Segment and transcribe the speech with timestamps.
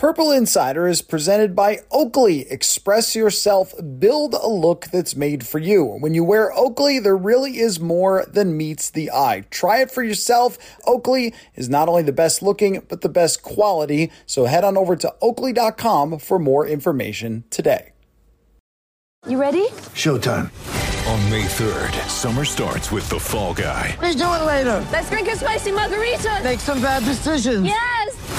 [0.00, 2.50] Purple Insider is presented by Oakley.
[2.50, 5.84] Express yourself, build a look that's made for you.
[5.84, 9.44] When you wear Oakley, there really is more than meets the eye.
[9.50, 10.56] Try it for yourself.
[10.86, 14.10] Oakley is not only the best looking, but the best quality.
[14.24, 17.92] So head on over to oakley.com for more information today.
[19.28, 19.68] You ready?
[20.00, 20.48] Showtime.
[21.12, 23.98] On May 3rd, summer starts with The Fall Guy.
[24.00, 24.82] Let's do it later.
[24.90, 26.40] Let's drink a spicy margarita.
[26.42, 27.66] Make some bad decisions.
[27.66, 28.38] Yes.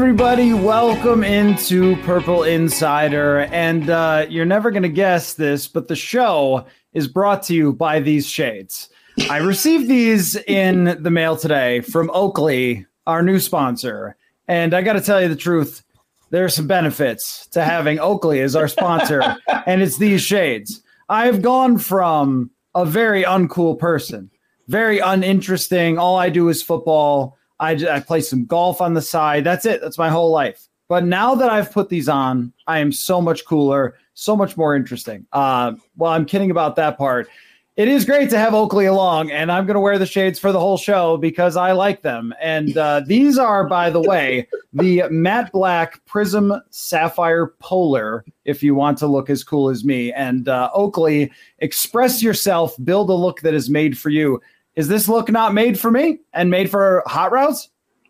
[0.00, 3.40] everybody, welcome into Purple Insider.
[3.52, 7.74] And uh, you're never going to guess this, but the show is brought to you
[7.74, 8.88] by these shades.
[9.28, 14.16] I received these in the mail today from Oakley, our new sponsor.
[14.48, 15.84] And I got to tell you the truth,
[16.30, 19.20] there are some benefits to having Oakley as our sponsor,
[19.66, 20.82] and it's these shades.
[21.10, 24.30] I've gone from a very uncool person,
[24.66, 25.98] very uninteresting.
[25.98, 27.36] All I do is football.
[27.60, 29.44] I, I play some golf on the side.
[29.44, 29.80] That's it.
[29.80, 30.66] That's my whole life.
[30.88, 34.74] But now that I've put these on, I am so much cooler, so much more
[34.74, 35.24] interesting.
[35.32, 37.28] Uh, well, I'm kidding about that part.
[37.76, 40.50] It is great to have Oakley along, and I'm going to wear the shades for
[40.52, 42.34] the whole show because I like them.
[42.40, 48.74] And uh, these are, by the way, the matte black Prism Sapphire Polar, if you
[48.74, 50.12] want to look as cool as me.
[50.12, 54.42] And uh, Oakley, express yourself, build a look that is made for you.
[54.80, 57.68] Is this look not made for me and made for hot routes?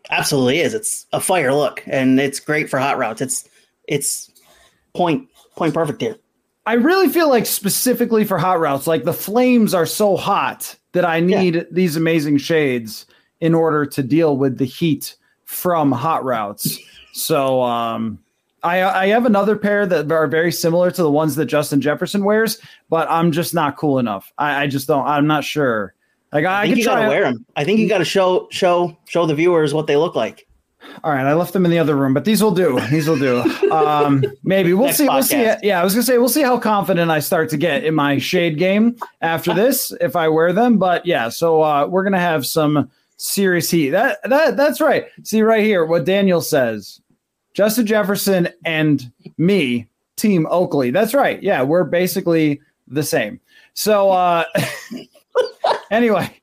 [0.09, 0.73] Absolutely is.
[0.73, 3.19] It's a fire look, and it's great for hot routes.
[3.19, 3.49] It's
[3.89, 4.31] it's
[4.95, 5.27] point
[5.57, 6.15] point perfect here.
[6.65, 11.03] I really feel like specifically for hot routes, like the flames are so hot that
[11.03, 13.05] I need these amazing shades
[13.41, 16.79] in order to deal with the heat from hot routes.
[17.11, 18.17] So um
[18.63, 22.23] I I have another pair that are very similar to the ones that Justin Jefferson
[22.23, 24.31] wears, but I'm just not cool enough.
[24.37, 25.93] I, I just don't I'm not sure.
[26.33, 27.45] Like I, I think could you gotta wear them.
[27.55, 30.47] I think you gotta show show show the viewers what they look like.
[31.03, 32.79] All right, I left them in the other room, but these will do.
[32.89, 33.43] These will do.
[33.71, 35.07] Um, maybe we'll Next see.
[35.07, 35.35] We'll see.
[35.37, 35.59] podcast.
[35.63, 38.17] Yeah, I was gonna say we'll see how confident I start to get in my
[38.17, 40.77] shade game after this if I wear them.
[40.77, 43.91] But yeah, so uh, we're gonna have some serious heat.
[43.91, 45.05] That that that's right.
[45.23, 46.99] See right here what Daniel says.
[47.53, 49.87] Justin Jefferson and me,
[50.17, 50.91] Team Oakley.
[50.91, 51.41] That's right.
[51.41, 53.39] Yeah, we're basically the same.
[53.73, 54.43] So uh,
[55.91, 56.35] anyway.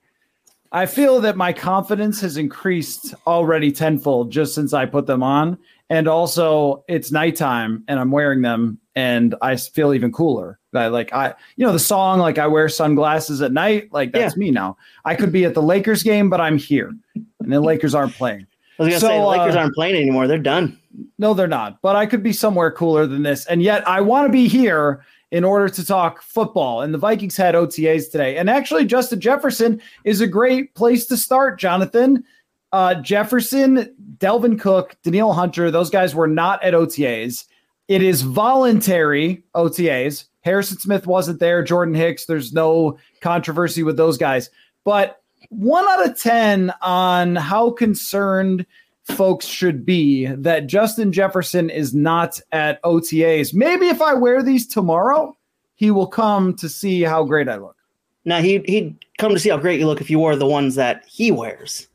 [0.70, 5.58] I feel that my confidence has increased already tenfold just since I put them on.
[5.88, 10.58] And also, it's nighttime and I'm wearing them and I feel even cooler.
[10.74, 13.90] I, like, I, you know, the song, like, I wear sunglasses at night.
[13.92, 14.76] Like, that's me now.
[15.06, 18.46] I could be at the Lakers game, but I'm here and the Lakers aren't playing.
[18.78, 20.26] I was gonna So, say the Lakers uh, aren't playing anymore.
[20.26, 20.78] They're done.
[21.18, 21.80] No, they're not.
[21.80, 23.46] But I could be somewhere cooler than this.
[23.46, 26.82] And yet I want to be here in order to talk football.
[26.82, 28.36] And the Vikings had OTAs today.
[28.36, 32.24] And actually, Justin Jefferson is a great place to start, Jonathan.
[32.72, 37.44] Uh, Jefferson, Dalvin Cook, Danielle Hunter, those guys were not at OTAs.
[37.88, 40.26] It is voluntary OTAs.
[40.42, 41.62] Harrison Smith wasn't there.
[41.62, 44.50] Jordan Hicks, there's no controversy with those guys.
[44.84, 48.66] But one out of 10 on how concerned
[49.10, 53.54] folks should be that Justin Jefferson is not at OTAs.
[53.54, 55.36] Maybe if I wear these tomorrow,
[55.74, 57.76] he will come to see how great I look.
[58.24, 60.74] Now he he'd come to see how great you look if you wore the ones
[60.74, 61.88] that he wears.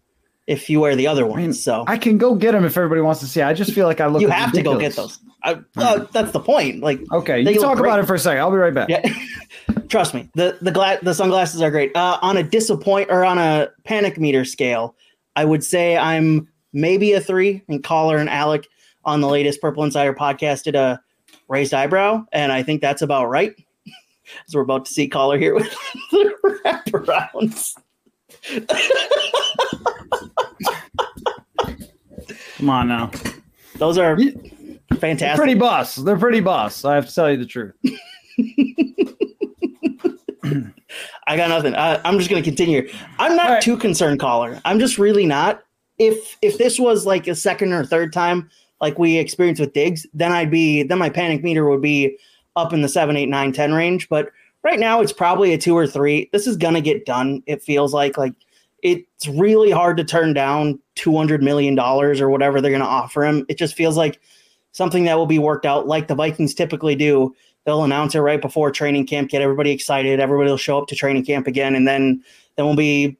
[0.45, 2.75] If you wear the other ones, I mean, so I can go get them if
[2.75, 3.41] everybody wants to see.
[3.41, 4.21] I just feel like I look.
[4.21, 5.19] you have to go get those.
[5.43, 6.81] I, uh, that's the point.
[6.81, 8.39] Like Okay, you talk about it for a second.
[8.39, 8.89] I'll be right back.
[8.89, 9.01] Yeah,
[9.87, 10.29] trust me.
[10.33, 11.95] the the gla- the sunglasses are great.
[11.95, 14.95] Uh, on a disappoint or on a panic meter scale,
[15.37, 17.61] I would say I'm maybe a three.
[17.67, 18.67] And Coller and Alec
[19.05, 21.01] on the latest Purple Insider podcast did a
[21.47, 23.53] raised eyebrow, and I think that's about right.
[24.47, 25.71] As we're about to see Coller here with
[26.11, 26.33] the
[26.65, 27.77] wraparounds.
[32.57, 33.11] Come on now.
[33.77, 34.87] Those are fantastic.
[34.89, 35.37] They're fantastic.
[35.37, 35.95] pretty boss.
[35.95, 36.85] They're pretty boss.
[36.85, 37.73] I have to tell you the truth.
[41.27, 41.73] I got nothing.
[41.73, 42.89] Uh, I'm just going to continue.
[43.17, 43.61] I'm not All right.
[43.63, 44.61] too concerned, Coller.
[44.65, 45.63] I'm just really not.
[45.99, 48.49] If if this was like a second or third time,
[48.81, 52.17] like we experienced with Diggs, then I'd be then my panic meter would be
[52.55, 54.09] up in the seven, eight, nine, ten range.
[54.09, 54.29] But
[54.63, 56.29] right now, it's probably a two or three.
[56.31, 57.43] This is to get done.
[57.45, 58.33] It feels like like
[58.81, 63.23] it's really hard to turn down two hundred million dollars or whatever they're to offer
[63.23, 63.45] him.
[63.47, 64.19] It just feels like
[64.71, 67.33] something that will be worked out, like the Vikings typically do
[67.65, 70.19] they'll announce it right before training camp, get everybody excited.
[70.19, 72.23] Everybody will show up to training camp again, and then
[72.55, 73.17] then we'll be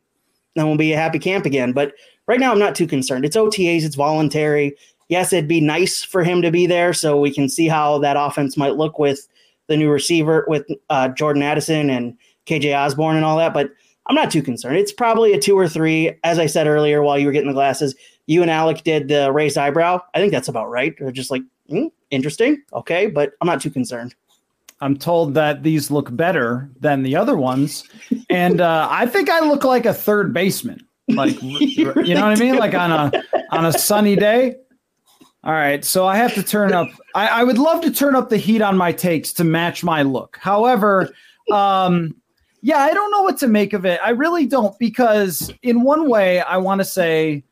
[0.55, 1.71] then we'll be a happy camp again.
[1.71, 1.93] But
[2.27, 3.25] right now, I'm not too concerned.
[3.25, 4.75] It's OTAs, it's voluntary.
[5.09, 8.17] Yes, it'd be nice for him to be there so we can see how that
[8.17, 9.27] offense might look with
[9.67, 13.53] the new receiver with uh, Jordan Addison and KJ Osborn and all that.
[13.53, 13.71] But
[14.07, 14.77] I'm not too concerned.
[14.77, 16.13] It's probably a two or three.
[16.23, 19.31] As I said earlier, while you were getting the glasses, you and Alec did the
[19.31, 20.01] raised eyebrow.
[20.13, 20.95] I think that's about right.
[20.97, 24.15] They're just like hmm, interesting, okay, but I'm not too concerned.
[24.81, 27.85] I'm told that these look better than the other ones,
[28.29, 30.85] and uh, I think I look like a third baseman.
[31.07, 32.55] Like you know what I mean?
[32.57, 34.55] Like on a on a sunny day.
[35.45, 36.87] All right, so I have to turn up.
[37.15, 40.01] I, I would love to turn up the heat on my takes to match my
[40.01, 40.37] look.
[40.39, 41.09] However,
[41.51, 42.15] um,
[42.61, 43.99] yeah, I don't know what to make of it.
[44.01, 47.43] I really don't because in one way, I want to say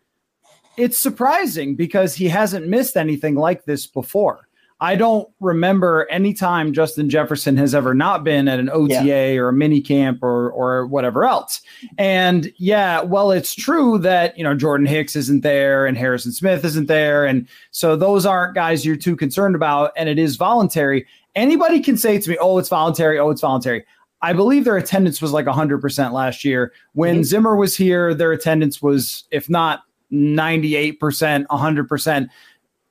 [0.78, 4.48] it's surprising because he hasn't missed anything like this before.
[4.82, 9.50] I don't remember any time Justin Jefferson has ever not been at an OTA or
[9.50, 11.62] a mini camp or or whatever else.
[12.00, 16.66] And yeah, well, it's true that you know Jordan Hicks isn't there and Harrison Smith
[16.66, 21.06] isn't there, and so those aren't guys you're too concerned about, and it is voluntary.
[21.36, 23.20] Anybody can say to me, "Oh, it's voluntary.
[23.20, 23.86] Oh, it's voluntary."
[24.24, 26.74] I believe their attendance was like 100% last year.
[26.94, 27.24] When mm-hmm.
[27.24, 29.82] Zimmer was here, their attendance was, if not
[30.12, 31.00] 98%,
[31.48, 32.28] 100%.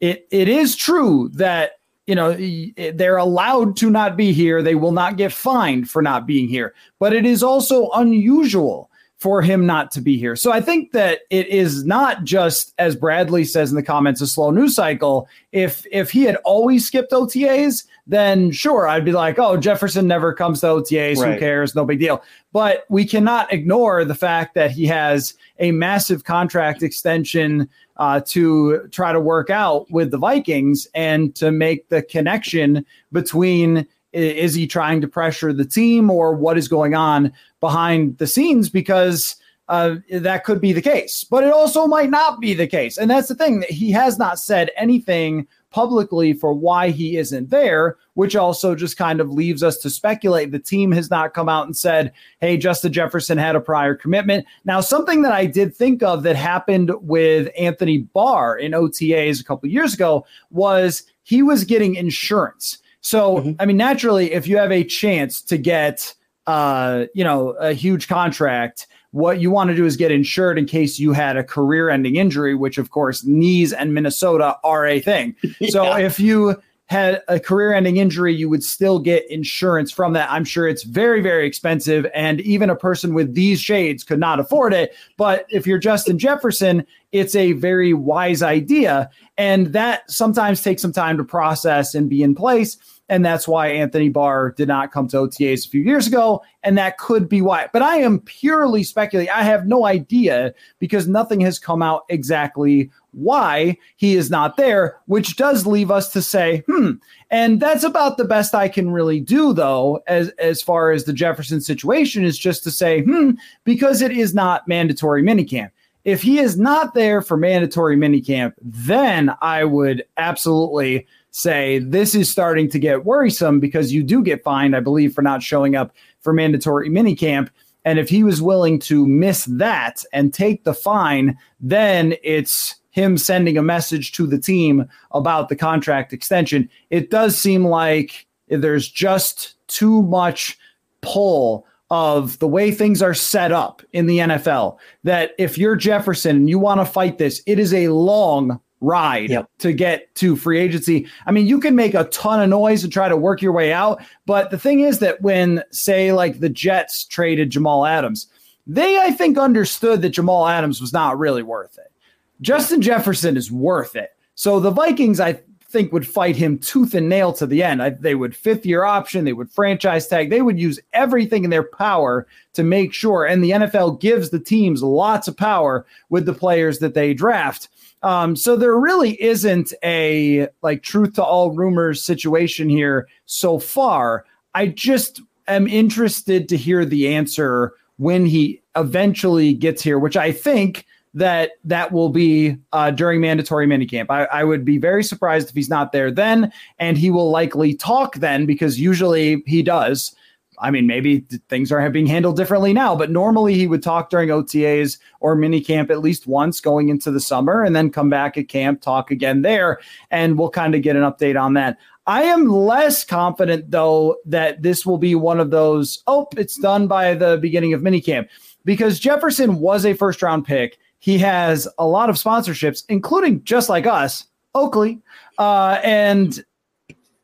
[0.00, 1.79] It, it is true that
[2.10, 4.62] you know eh, they're allowed to not be here.
[4.62, 6.74] They will not get fined for not being here.
[6.98, 10.34] But it is also unusual for him not to be here.
[10.34, 14.26] So i think that it is not just as bradley says in the comments a
[14.26, 15.28] slow news cycle.
[15.52, 20.32] If if he had always skipped otas then sure i'd be like oh jefferson never
[20.34, 21.76] comes to otas who cares?
[21.76, 22.24] No big deal.
[22.52, 27.68] But we cannot ignore the fact that he has a massive contract extension
[28.00, 33.86] uh, to try to work out with the Vikings and to make the connection between
[34.12, 38.70] is he trying to pressure the team or what is going on behind the scenes
[38.70, 39.36] because
[39.68, 42.98] uh, that could be the case, but it also might not be the case.
[42.98, 47.50] And that's the thing that he has not said anything publicly for why he isn't
[47.50, 50.50] there, which also just kind of leaves us to speculate.
[50.50, 54.46] The team has not come out and said, hey, Justin Jefferson had a prior commitment.
[54.64, 59.44] Now, something that I did think of that happened with Anthony Barr in OTAs a
[59.44, 62.78] couple years ago was he was getting insurance.
[63.00, 66.14] So, I mean, naturally, if you have a chance to get,
[66.46, 70.66] uh, you know, a huge contract, what you want to do is get insured in
[70.66, 75.00] case you had a career ending injury, which of course knees and Minnesota are a
[75.00, 75.34] thing.
[75.70, 80.28] So if you had a career ending injury, you would still get insurance from that.
[80.28, 82.04] I'm sure it's very, very expensive.
[82.12, 84.96] And even a person with these shades could not afford it.
[85.16, 89.08] But if you're Justin Jefferson, it's a very wise idea.
[89.38, 92.76] And that sometimes takes some time to process and be in place.
[93.10, 96.42] And that's why Anthony Barr did not come to OTAs a few years ago.
[96.62, 97.68] And that could be why.
[97.72, 99.32] But I am purely speculating.
[99.32, 104.96] I have no idea because nothing has come out exactly why he is not there,
[105.06, 106.92] which does leave us to say, hmm.
[107.32, 111.12] And that's about the best I can really do, though, as, as far as the
[111.12, 113.32] Jefferson situation is just to say, hmm,
[113.64, 115.70] because it is not mandatory minicamp.
[116.04, 122.30] If he is not there for mandatory minicamp, then I would absolutely say this is
[122.30, 125.92] starting to get worrisome because you do get fined, I believe, for not showing up
[126.20, 127.48] for mandatory minicamp.
[127.84, 133.16] And if he was willing to miss that and take the fine, then it's him
[133.16, 136.68] sending a message to the team about the contract extension.
[136.90, 140.58] It does seem like there's just too much
[141.00, 146.36] pull of the way things are set up in the NFL that if you're Jefferson
[146.36, 149.50] and you want to fight this, it is a long ride Yep.
[149.58, 151.06] to get to free agency.
[151.26, 153.72] I mean, you can make a ton of noise and try to work your way
[153.72, 158.26] out, but the thing is that when say like the Jets traded Jamal Adams,
[158.66, 161.92] they I think understood that Jamal Adams was not really worth it.
[162.40, 164.10] Justin Jefferson is worth it.
[164.34, 167.80] So the Vikings I think would fight him tooth and nail to the end.
[167.82, 171.50] I, they would fifth year option, they would franchise tag, they would use everything in
[171.50, 173.24] their power to make sure.
[173.24, 177.68] And the NFL gives the teams lots of power with the players that they draft.
[178.02, 184.24] Um, so there really isn't a like truth to all rumors situation here so far.
[184.54, 190.32] I just am interested to hear the answer when he eventually gets here, which I
[190.32, 194.06] think that that will be uh, during mandatory minicamp.
[194.10, 197.74] I, I would be very surprised if he's not there then, and he will likely
[197.74, 200.14] talk then because usually he does.
[200.60, 204.28] I mean, maybe things are being handled differently now, but normally he would talk during
[204.28, 208.48] OTAs or minicamp at least once going into the summer and then come back at
[208.48, 211.78] camp, talk again there, and we'll kind of get an update on that.
[212.06, 216.86] I am less confident, though, that this will be one of those, oh, it's done
[216.86, 218.28] by the beginning of minicamp
[218.64, 220.78] because Jefferson was a first round pick.
[220.98, 225.00] He has a lot of sponsorships, including just like us, Oakley,
[225.38, 226.44] uh, and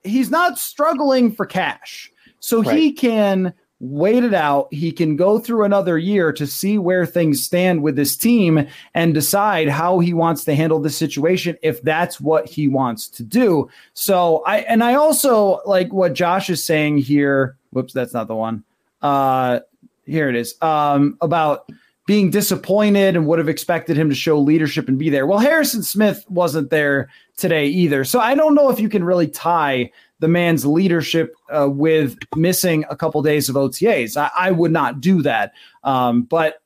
[0.02, 2.10] he's not struggling for cash.
[2.46, 4.72] So he can wait it out.
[4.72, 9.12] He can go through another year to see where things stand with this team and
[9.12, 13.68] decide how he wants to handle the situation if that's what he wants to do.
[13.94, 17.56] So I and I also like what Josh is saying here.
[17.72, 18.62] Whoops, that's not the one.
[19.02, 19.58] Uh
[20.04, 20.54] here it is.
[20.62, 21.68] Um about
[22.06, 25.26] being disappointed and would have expected him to show leadership and be there.
[25.26, 28.04] Well, Harrison Smith wasn't there today either.
[28.04, 32.84] So I don't know if you can really tie the man's leadership uh, with missing
[32.88, 34.16] a couple days of OTAs.
[34.16, 35.52] I, I would not do that.
[35.84, 36.62] Um, but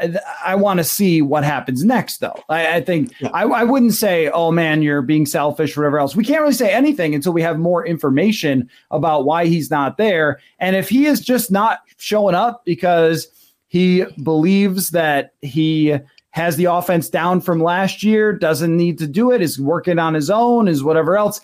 [0.00, 2.38] I, I want to see what happens next, though.
[2.48, 6.16] I, I think I, I wouldn't say, oh man, you're being selfish or whatever else.
[6.16, 10.40] We can't really say anything until we have more information about why he's not there.
[10.58, 13.28] And if he is just not showing up because
[13.68, 15.98] he believes that he
[16.30, 20.14] has the offense down from last year, doesn't need to do it, is working on
[20.14, 21.40] his own, is whatever else.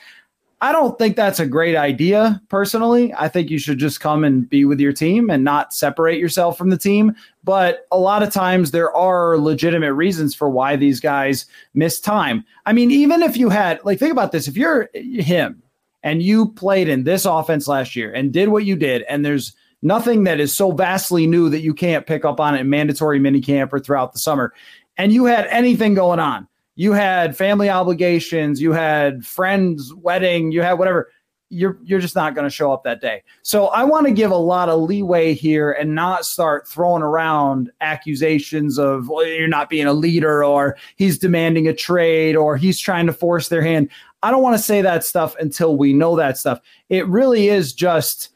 [0.61, 3.13] I don't think that's a great idea personally.
[3.15, 6.57] I think you should just come and be with your team and not separate yourself
[6.57, 7.15] from the team.
[7.43, 12.45] But a lot of times there are legitimate reasons for why these guys miss time.
[12.65, 15.63] I mean, even if you had, like, think about this if you're him
[16.03, 19.55] and you played in this offense last year and did what you did, and there's
[19.83, 23.21] nothing that is so vastly new that you can't pick up on it in mandatory
[23.21, 24.55] minicamp or throughout the summer,
[24.97, 30.63] and you had anything going on, you had family obligations, you had friends' wedding, you
[30.63, 31.11] had whatever.
[31.51, 33.23] You're you're just not going to show up that day.
[33.43, 37.71] So I want to give a lot of leeway here and not start throwing around
[37.81, 42.81] accusations of well, you're not being a leader or he's demanding a trade or he's
[42.81, 43.89] trying to force their hand.
[44.23, 46.61] I don't want to say that stuff until we know that stuff.
[46.89, 48.31] It really is just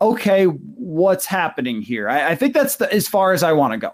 [0.00, 0.44] okay.
[0.44, 2.08] What's happening here?
[2.08, 3.92] I, I think that's the, as far as I want to go.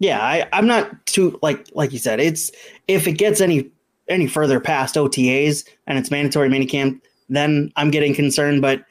[0.00, 2.20] Yeah, I, I'm not too like like you said.
[2.20, 2.50] It's
[2.88, 3.70] if it gets any
[4.08, 8.62] any further past OTAs and it's mandatory minicamp, then I'm getting concerned.
[8.62, 8.84] But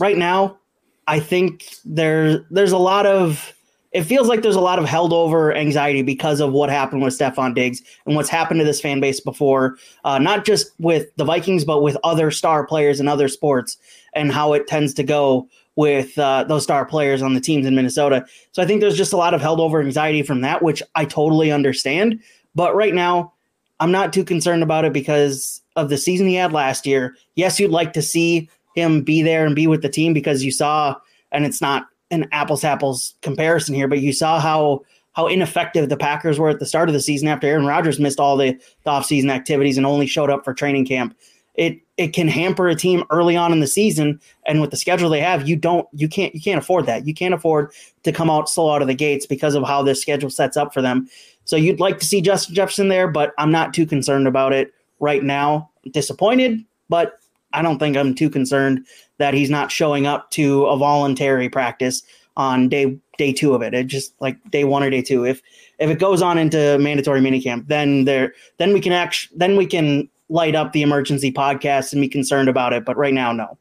[0.00, 0.58] right now,
[1.06, 3.54] I think there there's a lot of
[3.92, 7.18] it feels like there's a lot of held over anxiety because of what happened with
[7.18, 11.24] Stefon Diggs and what's happened to this fan base before, uh, not just with the
[11.24, 13.76] Vikings, but with other star players in other sports
[14.14, 17.74] and how it tends to go with uh, those star players on the teams in
[17.74, 18.24] Minnesota.
[18.52, 21.04] So I think there's just a lot of held over anxiety from that, which I
[21.04, 22.20] totally understand.
[22.54, 23.32] But right now,
[23.78, 27.16] I'm not too concerned about it because of the season he had last year.
[27.34, 30.52] Yes, you'd like to see him be there and be with the team because you
[30.52, 30.96] saw,
[31.32, 35.96] and it's not an apples apples comparison here, but you saw how how ineffective the
[35.96, 38.52] Packers were at the start of the season after Aaron Rodgers missed all the,
[38.84, 41.16] the offseason activities and only showed up for training camp.
[41.54, 45.10] It it can hamper a team early on in the season, and with the schedule
[45.10, 47.06] they have, you don't you can't you can't afford that.
[47.06, 47.72] You can't afford
[48.04, 50.72] to come out slow out of the gates because of how this schedule sets up
[50.72, 51.08] for them.
[51.44, 54.72] So you'd like to see Justin Jefferson there, but I'm not too concerned about it
[55.00, 55.70] right now.
[55.90, 57.18] Disappointed, but
[57.52, 58.86] I don't think I'm too concerned
[59.18, 62.02] that he's not showing up to a voluntary practice
[62.36, 63.74] on day day two of it.
[63.74, 65.26] It just like day one or day two.
[65.26, 65.42] If
[65.78, 69.66] if it goes on into mandatory minicamp, then there then we can act then we
[69.66, 72.84] can light up the emergency podcast and be concerned about it.
[72.84, 73.58] But right now, no.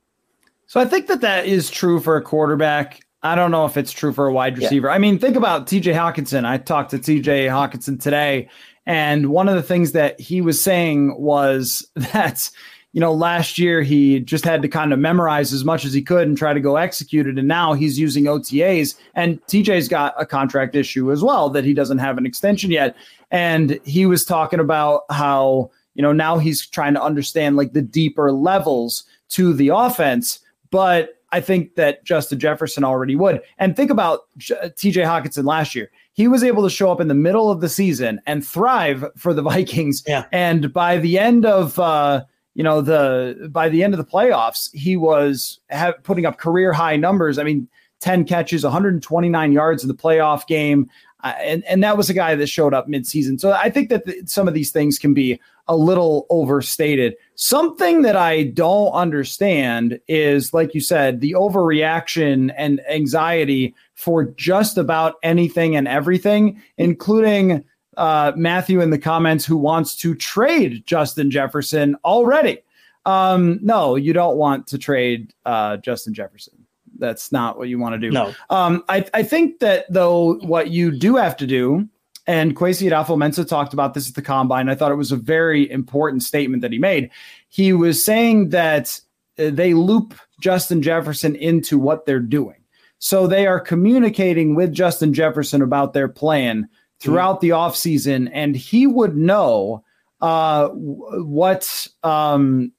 [0.68, 3.02] So I think that that is true for a quarterback.
[3.24, 4.88] I don't know if it's true for a wide receiver.
[4.88, 4.94] Yeah.
[4.94, 6.46] I mean, think about TJ Hockenson.
[6.46, 8.48] I talked to TJ Hockenson today,
[8.86, 12.50] And one of the things that he was saying was that,
[12.94, 16.02] you know, last year he just had to kind of memorize as much as he
[16.02, 17.38] could and try to go execute it.
[17.38, 18.96] And now he's using OTAs.
[19.16, 22.96] And TJ's got a contract issue as well that he doesn't have an extension yet.
[23.32, 27.82] And he was talking about how, you know, now he's trying to understand like the
[27.82, 30.40] deeper levels to the offense.
[30.72, 33.42] But I think that Justin Jefferson already would.
[33.58, 35.92] And think about TJ Hockenson last year.
[36.14, 39.34] He was able to show up in the middle of the season and thrive for
[39.34, 40.02] the Vikings.
[40.08, 40.24] Yeah.
[40.32, 42.24] And by the end of uh,
[42.56, 46.72] you know the by the end of the playoffs, he was have, putting up career
[46.72, 47.38] high numbers.
[47.38, 47.68] I mean,
[48.00, 50.90] 10 catches, 129 yards in the playoff game.
[51.24, 53.40] And and that was a guy that showed up midseason.
[53.40, 57.16] So I think that the, some of these things can be a little overstated.
[57.36, 64.78] Something that I don't understand is, like you said, the overreaction and anxiety for just
[64.78, 67.64] about anything and everything, including
[67.98, 72.60] uh, Matthew in the comments who wants to trade Justin Jefferson already.
[73.06, 76.59] Um, no, you don't want to trade uh, Justin Jefferson.
[77.00, 78.12] That's not what you want to do.
[78.12, 78.34] No.
[78.50, 81.88] Um, I, I think that though what you do have to do,
[82.28, 84.70] and Kwesi Adofo-Mensah talked about this at the combine.
[84.70, 87.10] I thought it was a very important statement that he made.
[87.48, 89.00] He was saying that
[89.40, 92.58] uh, they loop Justin Jefferson into what they're doing.
[93.00, 98.86] So they are communicating with Justin Jefferson about their plan throughout the offseason, and he
[98.86, 99.84] would know
[100.22, 102.74] uh, what um,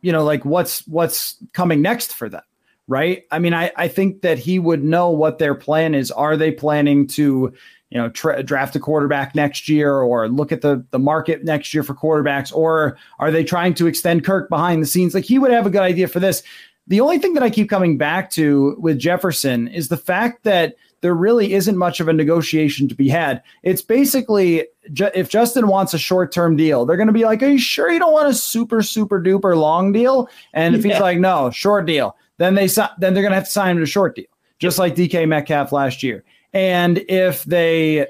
[0.00, 2.42] you know, like what's what's coming next for them
[2.88, 3.24] right?
[3.30, 6.10] I mean, I, I think that he would know what their plan is.
[6.10, 7.52] Are they planning to,
[7.90, 11.74] you know, tra- draft a quarterback next year or look at the, the market next
[11.74, 12.54] year for quarterbacks?
[12.54, 15.14] Or are they trying to extend Kirk behind the scenes?
[15.14, 16.42] Like he would have a good idea for this.
[16.88, 20.76] The only thing that I keep coming back to with Jefferson is the fact that
[21.00, 23.42] there really isn't much of a negotiation to be had.
[23.62, 27.48] It's basically if Justin wants a short term deal, they're going to be like, Are
[27.48, 30.28] you sure you don't want a super, super duper long deal?
[30.52, 30.94] And if yeah.
[30.94, 33.76] he's like, No, short deal, then they then they're going to have to sign him
[33.78, 34.26] to a short deal,
[34.58, 36.24] just like DK Metcalf last year.
[36.52, 38.06] And if they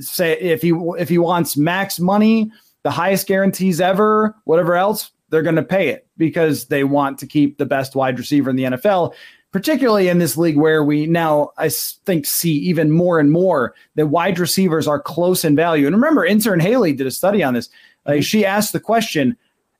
[0.00, 2.50] say if he if he wants max money,
[2.82, 7.26] the highest guarantees ever, whatever else, they're going to pay it because they want to
[7.26, 9.14] keep the best wide receiver in the NFL.
[9.52, 14.06] Particularly in this league where we now, I think, see even more and more that
[14.06, 15.88] wide receivers are close in value.
[15.88, 17.68] And remember, intern Haley did a study on this.
[18.06, 18.22] Like mm-hmm.
[18.22, 19.36] she asked the question: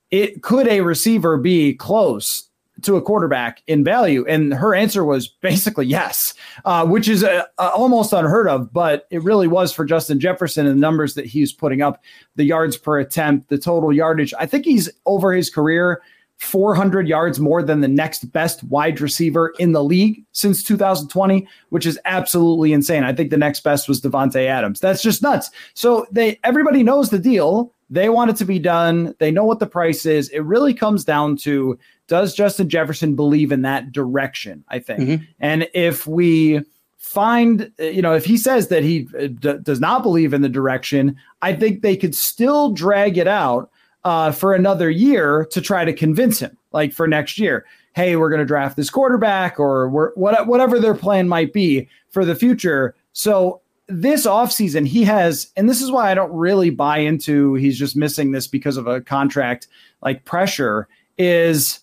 [0.09, 2.49] It could a receiver be close
[2.83, 4.25] to a quarterback in value?
[4.27, 6.33] And her answer was basically yes,
[6.65, 10.65] uh, which is uh, uh, almost unheard of, but it really was for Justin Jefferson
[10.65, 12.03] and the numbers that he's putting up,
[12.35, 14.33] the yards per attempt, the total yardage.
[14.39, 16.01] I think he's over his career
[16.41, 21.85] 400 yards more than the next best wide receiver in the league since 2020, which
[21.85, 23.03] is absolutely insane.
[23.03, 24.79] I think the next best was Davante Adams.
[24.79, 25.51] That's just nuts.
[25.75, 27.71] So they everybody knows the deal.
[27.91, 29.13] They want it to be done.
[29.19, 30.29] They know what the price is.
[30.29, 31.77] It really comes down to
[32.07, 34.63] does Justin Jefferson believe in that direction?
[34.67, 35.01] I think.
[35.01, 35.23] Mm-hmm.
[35.39, 36.61] And if we
[36.97, 40.49] find, you know, if he says that he uh, d- does not believe in the
[40.49, 43.69] direction, I think they could still drag it out
[44.03, 47.65] uh, for another year to try to convince him, like for next year.
[47.93, 52.35] Hey, we're going to draft this quarterback or whatever their plan might be for the
[52.35, 52.95] future.
[53.11, 57.77] So this offseason, he has, and this is why I don't really buy into he's
[57.77, 59.67] just missing this because of a contract
[60.01, 60.87] like pressure,
[61.17, 61.80] is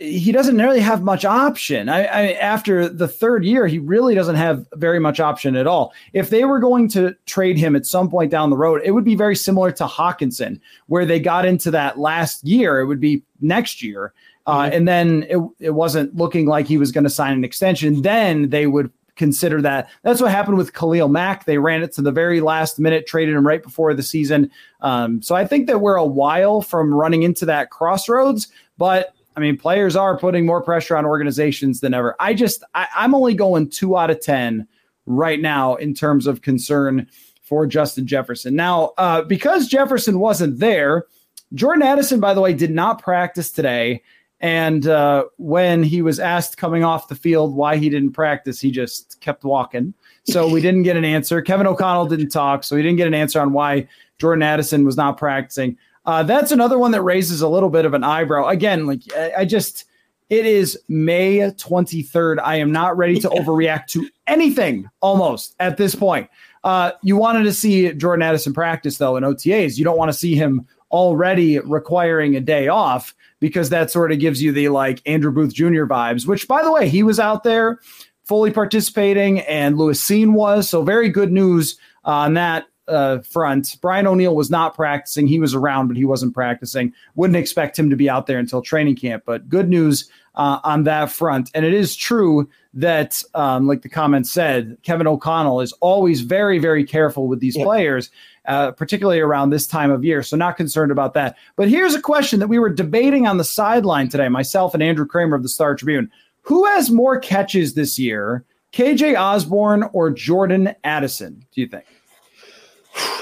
[0.00, 1.88] he doesn't really have much option.
[1.88, 5.92] I, I, after the third year, he really doesn't have very much option at all.
[6.12, 9.04] If they were going to trade him at some point down the road, it would
[9.04, 12.80] be very similar to Hockenson, where they got into that last year.
[12.80, 14.12] It would be next year,
[14.46, 14.76] uh, mm-hmm.
[14.76, 18.02] and then it, it wasn't looking like he was going to sign an extension.
[18.02, 19.88] Then they would consider that.
[20.02, 21.44] That's what happened with Khalil Mack.
[21.44, 24.50] They ran it to the very last minute, traded him right before the season.
[24.80, 29.40] Um, so I think that we're a while from running into that crossroads, but I
[29.40, 32.16] mean, players are putting more pressure on organizations than ever.
[32.18, 34.66] I just, I, I'm only going two out of 10
[35.06, 37.06] right now in terms of concern
[37.42, 38.54] for Justin Jefferson.
[38.54, 41.06] Now, uh, because Jefferson wasn't there,
[41.54, 44.02] Jordan Addison, by the way, did not practice today.
[44.40, 48.70] And uh, when he was asked coming off the field why he didn't practice, he
[48.70, 49.94] just kept walking.
[50.24, 51.42] So we didn't get an answer.
[51.42, 53.86] Kevin O'Connell didn't talk, so we didn't get an answer on why
[54.18, 55.76] Jordan Addison was not practicing.
[56.10, 58.48] Uh, that's another one that raises a little bit of an eyebrow.
[58.48, 59.84] Again, like I, I just,
[60.28, 62.40] it is May 23rd.
[62.42, 66.28] I am not ready to overreact to anything almost at this point.
[66.64, 69.78] Uh, you wanted to see Jordan Addison practice though in OTAs.
[69.78, 74.18] You don't want to see him already requiring a day off because that sort of
[74.18, 75.84] gives you the like Andrew Booth Jr.
[75.84, 77.78] vibes, which by the way, he was out there
[78.24, 80.68] fully participating and Lewis Cine was.
[80.68, 83.76] So very good news on that uh, front.
[83.80, 85.26] Brian O'Neill was not practicing.
[85.26, 86.92] He was around, but he wasn't practicing.
[87.14, 89.22] Wouldn't expect him to be out there until training camp.
[89.24, 91.50] But good news uh, on that front.
[91.54, 96.58] And it is true that, um, like the comment said, Kevin O'Connell is always very,
[96.58, 98.10] very careful with these players,
[98.46, 100.22] uh, particularly around this time of year.
[100.22, 101.36] So, not concerned about that.
[101.56, 105.06] But here's a question that we were debating on the sideline today, myself and Andrew
[105.06, 106.10] Krammer of the Star Tribune.
[106.42, 111.84] Who has more catches this year, KJ Osborn or Jordan Addison, do you think?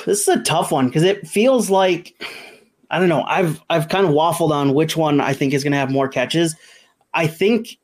[0.06, 2.14] This is a tough one because it feels like
[2.90, 3.22] I don't know.
[3.24, 6.08] I've I've kind of waffled on which one I think is going to have more
[6.08, 6.56] catches.
[7.14, 7.78] I think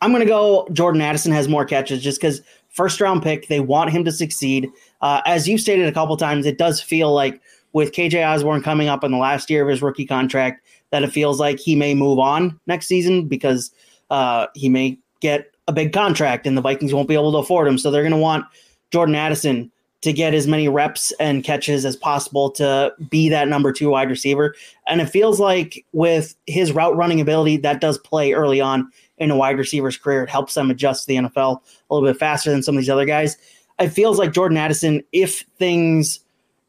[0.00, 3.48] I'm going to go Jordan Addison has more catches just because first round pick.
[3.48, 4.70] They want him to succeed.
[5.00, 7.40] Uh, as you've stated a couple times, it does feel like
[7.72, 11.12] with KJ Osborn coming up in the last year of his rookie contract that it
[11.12, 13.70] feels like he may move on next season because
[14.10, 17.68] uh, he may get a big contract and the Vikings won't be able to afford
[17.68, 17.78] him.
[17.78, 18.46] So they're going to want
[18.90, 23.72] Jordan Addison to get as many reps and catches as possible to be that number
[23.72, 24.54] two wide receiver.
[24.86, 29.30] And it feels like with his route running ability, that does play early on in
[29.30, 30.22] a wide receiver's career.
[30.22, 32.90] It helps them adjust to the NFL a little bit faster than some of these
[32.90, 33.36] other guys.
[33.80, 36.20] It feels like Jordan Addison, if things,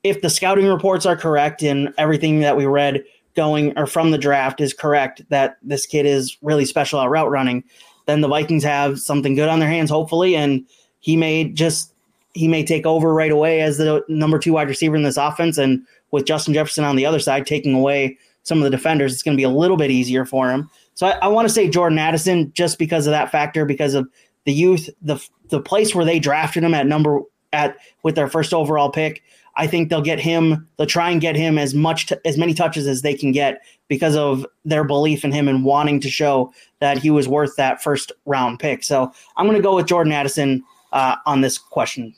[0.04, 3.04] if the scouting reports are correct and everything that we read
[3.36, 7.30] going or from the draft is correct, that this kid is really special at route
[7.30, 7.64] running,
[8.08, 10.36] then the Vikings have something good on their hands, hopefully.
[10.36, 10.66] And
[11.00, 11.94] he may just
[12.40, 15.58] he may take over right away as the number two wide receiver in this offense.
[15.58, 19.24] And with Justin Jefferson on the other side taking away some of the defenders, it's
[19.24, 20.70] going to be a little bit easier for him.
[20.94, 24.08] So I, I want to say Jordan Addison just because of that factor, because of
[24.46, 27.20] the youth, the the place where they drafted him at number
[27.52, 29.22] at with their first overall pick.
[29.58, 30.66] I think they'll get him.
[30.78, 33.62] They'll try and get him as much t- as many touches as they can get
[33.90, 37.84] because of their belief in him and wanting to show that he was worth that
[37.84, 38.84] first round pick.
[38.84, 42.16] So I'm going to go with Jordan Addison uh, on this question.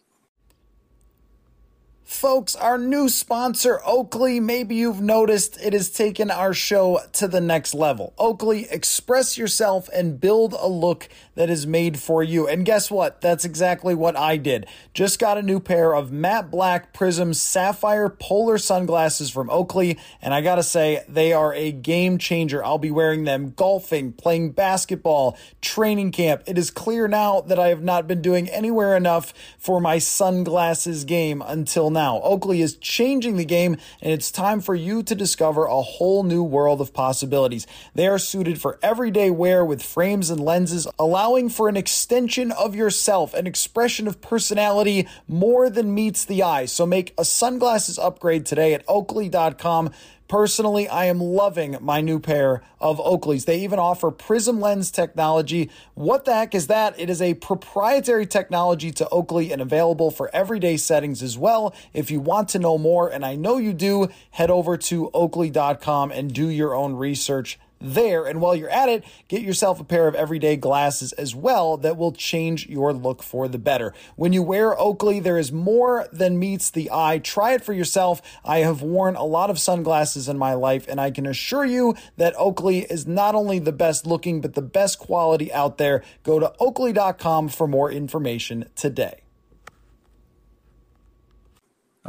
[2.12, 7.40] Folks, our new sponsor, Oakley, maybe you've noticed it has taken our show to the
[7.40, 8.14] next level.
[8.18, 12.48] Oakley, express yourself and build a look that is made for you.
[12.50, 13.22] And guess what?
[13.22, 14.68] That's exactly what I did.
[14.94, 20.34] Just got a new pair of matte black prism sapphire polar sunglasses from Oakley, and
[20.34, 22.64] I gotta say, they are a game changer.
[22.64, 26.44] I'll be wearing them golfing, playing basketball, training camp.
[26.46, 31.06] It is clear now that I have not been doing anywhere enough for my sunglasses
[31.06, 32.20] game until now now.
[32.24, 36.42] Oakley is changing the game, and it's time for you to discover a whole new
[36.42, 37.68] world of possibilities.
[37.94, 42.74] They are suited for everyday wear with frames and lenses, allowing for an extension of
[42.74, 46.66] yourself, an expression of personality more than meets the eye.
[46.66, 49.92] So make a sunglasses upgrade today at oakley.com.
[50.32, 53.44] Personally, I am loving my new pair of Oakleys.
[53.44, 55.70] They even offer prism lens technology.
[55.94, 56.98] What the heck is that?
[56.98, 61.76] It is a proprietary technology to Oakley and available for everyday settings as well.
[61.94, 66.12] If you want to know more, and I know you do, head over to oakley.com
[66.12, 68.26] and do your own research there.
[68.26, 71.98] And while you're at it, get yourself a pair of everyday glasses as well that
[71.98, 73.94] will change your look for the better.
[74.16, 77.20] When you wear Oakley, there is more than meets the eye.
[77.20, 78.22] Try it for yourself.
[78.44, 81.96] I have worn a lot of sunglasses in my life, and I can assure you
[82.18, 86.04] that Oakley is not only the best looking, but the best quality out there.
[86.24, 89.22] Go to oakley.com for more information today.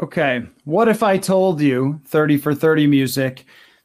[0.00, 0.42] Okay.
[0.64, 3.44] What if I told you 30 for 30 music?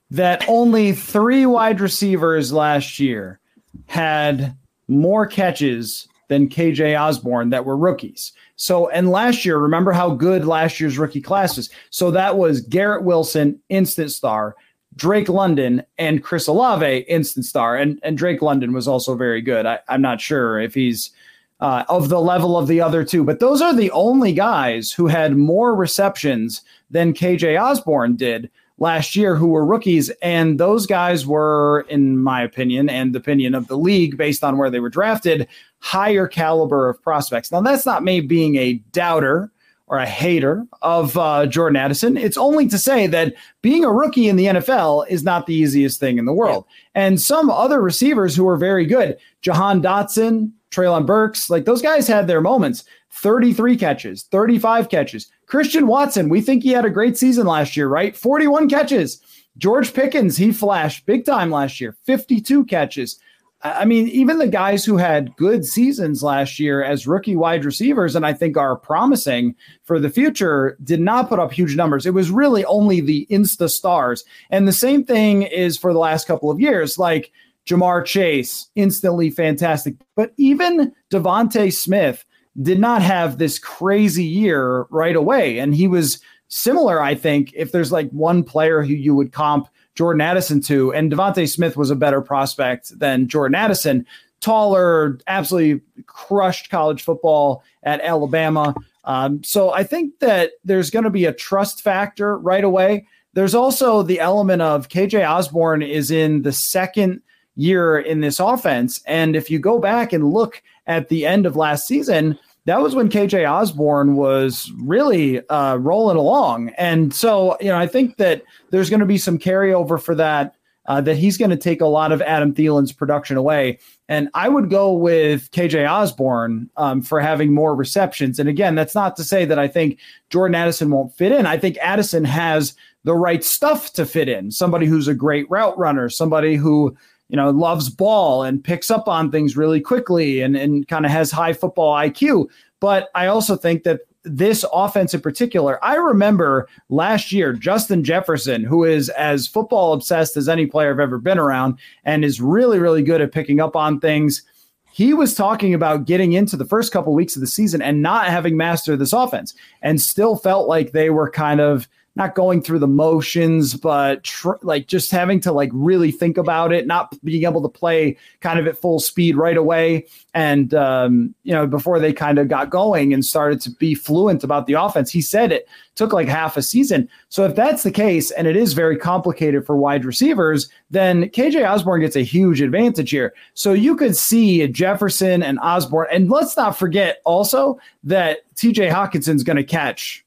[0.10, 3.39] That only three wide receivers last year
[3.88, 4.56] had
[4.88, 8.34] more catches than KJ Osborn that were rookies.
[8.56, 11.70] So, and last year, remember how good last year's rookie class was.
[11.89, 14.56] So that was Garrett Wilson, instant star,
[14.96, 17.76] Drake London, and Chris Olave, instant star.
[17.76, 19.65] And and Drake London was also very good.
[19.65, 21.12] I, I'm not sure if he's
[21.60, 25.08] uh, of the level of the other two, but those are the only guys who
[25.08, 30.10] had more receptions than KJ Osborn did last year who were rookies.
[30.22, 34.58] And those guys were, in my opinion, and the opinion of the league based on
[34.58, 35.48] where they were drafted,
[35.80, 37.52] higher caliber of prospects.
[37.52, 39.52] Now, that's not me being a doubter
[39.88, 42.18] or a hater of uh, Jordan Addison.
[42.18, 46.00] It's only to say that being a rookie in the NFL is not the easiest
[46.00, 46.66] thing in the world.
[46.68, 47.04] Yeah.
[47.04, 52.08] And some other receivers who are very good, Jahan Dotson, Treylon Burks, like those guys
[52.08, 52.84] had their moments.
[53.13, 55.32] 33 catches, 35 catches.
[55.47, 58.15] Christian Watson, we think he had a great season last year, right?
[58.15, 59.21] 41 catches.
[59.58, 63.19] George Pickens, he flashed big time last year, 52 catches.
[63.63, 68.15] I mean, even the guys who had good seasons last year as rookie wide receivers,
[68.15, 72.06] and I think are promising for the future, did not put up huge numbers.
[72.06, 74.23] It was really only the Insta stars.
[74.51, 76.99] And the same thing is for the last couple of years.
[76.99, 77.32] Like
[77.67, 79.95] Ja'Marr Chase, instantly fantastic.
[80.15, 82.25] But even DeVonta Smith,
[82.62, 85.60] did not have this crazy year right away.
[85.60, 89.67] And he was similar, I think, if there's like one player who you would comp
[89.95, 94.06] Jordan Addison to, and DeVonta Smith was a better prospect than Jordan Addison.
[94.39, 98.75] Taller, absolutely crushed college football at Alabama.
[99.03, 103.08] Um, so I think that there's going to be a trust factor right away.
[103.34, 107.21] There's also the element of KJ Osborn is in the second
[107.58, 109.02] year in this offense.
[109.06, 112.96] And if you go back and look at the end of last season, that was
[112.96, 116.70] when KJ Osborn was really uh, rolling along.
[116.78, 120.56] And so, you know, I think that there's going to be some carryover for that,
[120.86, 123.80] uh, that he's going to take a lot of Adam Thielen's production away.
[124.10, 128.38] And I would go with KJ Osborn um, for having more receptions.
[128.38, 129.98] And again, that's not to say that I think
[130.30, 131.46] Jordan Addison won't fit in.
[131.46, 134.52] I think Addison has the right stuff to fit in.
[134.52, 136.98] Somebody who's a great route runner, somebody who
[137.30, 141.12] you know, loves ball and picks up on things really quickly and, and kind of
[141.12, 142.48] has high football IQ.
[142.80, 148.63] But I also think that this offense in particular, I remember last year, Justin Jefferson,
[148.63, 152.80] who is as football obsessed as any player I've ever been around and is really,
[152.80, 154.44] really good at picking up on things.
[154.92, 158.28] He was talking about getting into the first couple weeks of the season and not
[158.28, 162.80] having mastered this offense and still felt like they were kind of not going through
[162.80, 167.43] the motions, but tr- like just having to like really think about it, not being
[167.43, 170.03] able to play kind of at full speed right away.
[170.34, 174.43] And, um, you know, before they kind of got going and started to be fluent
[174.43, 177.08] about the offense, he said it took like half a season.
[177.30, 181.69] So if that's the case, and it is very complicated for wide receivers, then KJ
[181.69, 183.34] Osborn gets a huge advantage here.
[183.53, 186.08] So you could see Jefferson and Osborn.
[186.12, 190.23] And let's not forget also that TJ Hockenson's going to catch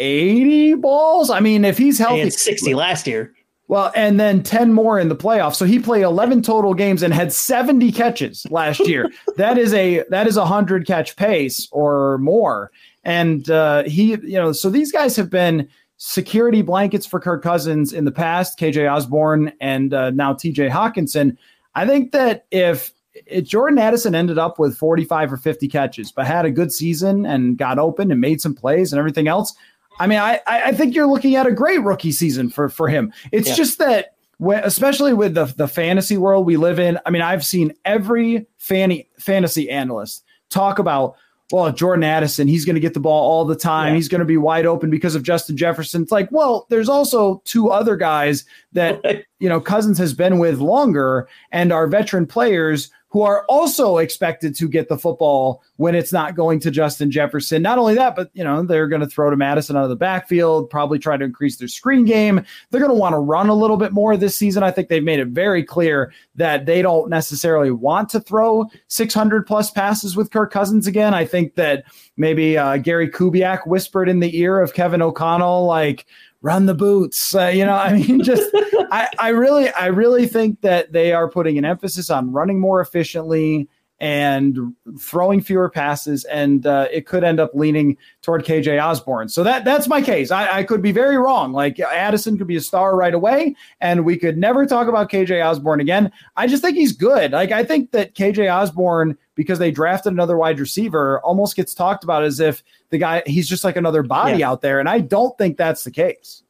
[0.00, 1.30] 80 balls.
[1.30, 3.32] I mean, if he's healthy, and 60 last year.
[3.68, 5.54] Well, and then 10 more in the playoffs.
[5.54, 9.08] So he played 11 total games and had 70 catches last year.
[9.36, 12.72] that is a that is a 100 catch pace or more.
[13.04, 17.92] And uh, he, you know, so these guys have been security blankets for Kirk Cousins
[17.92, 21.36] in the past, KJ Osborn and uh, now TJ Hockenson.
[21.76, 22.92] I think that if
[23.26, 27.24] if Jordan Addison ended up with 45 or 50 catches, but had a good season
[27.24, 29.54] and got open and made some plays and everything else,
[30.00, 33.12] I mean, I I think you're looking at a great rookie season for for him.
[33.30, 33.54] It's yeah.
[33.54, 36.98] just that when, especially with the the fantasy world we live in.
[37.04, 41.16] I mean, I've seen every fanny fantasy analyst talk about
[41.52, 43.88] well, Jordan Addison, he's going to get the ball all the time.
[43.88, 43.96] Yeah.
[43.96, 46.02] He's going to be wide open because of Justin Jefferson.
[46.02, 49.00] It's like, well, there's also two other guys that,
[49.40, 54.54] you know, Cousins has been with longer and are veteran players who are also expected
[54.54, 57.60] to get the football when it's not going to Justin Jefferson.
[57.60, 59.96] Not only that, but you know, they're going to throw to Mattison out of the
[59.96, 62.44] backfield, probably try to increase their screen game.
[62.70, 64.62] They're going to want to run a little bit more this season.
[64.62, 69.44] I think they've made it very clear that they don't necessarily want to throw 600
[69.44, 71.12] plus passes with Kirk Cousins again.
[71.12, 71.84] I think that
[72.16, 76.06] maybe uh, Gary Kubiak whispered in the ear of Kevin O'Connell, like,
[76.42, 77.34] run the boots.
[77.34, 78.50] Uh, you know, I mean, just
[78.90, 82.80] I, I really, I really think that they are putting an emphasis on running more
[82.80, 83.68] efficiently
[84.00, 89.28] and throwing fewer passes, and uh, it could end up leaning toward KJ Osborn.
[89.28, 90.30] So that that's my case.
[90.30, 91.52] I, I, could be very wrong.
[91.52, 95.44] Like Addison could be a star right away, and we could never talk about KJ
[95.44, 96.10] Osborn again.
[96.36, 97.32] I just think he's good.
[97.32, 102.04] Like I think that KJ Osborn, because they drafted another wide receiver, almost gets talked
[102.04, 104.50] about as if the guy he's just like another body yeah.
[104.50, 106.42] out there, and I don't think that's the case.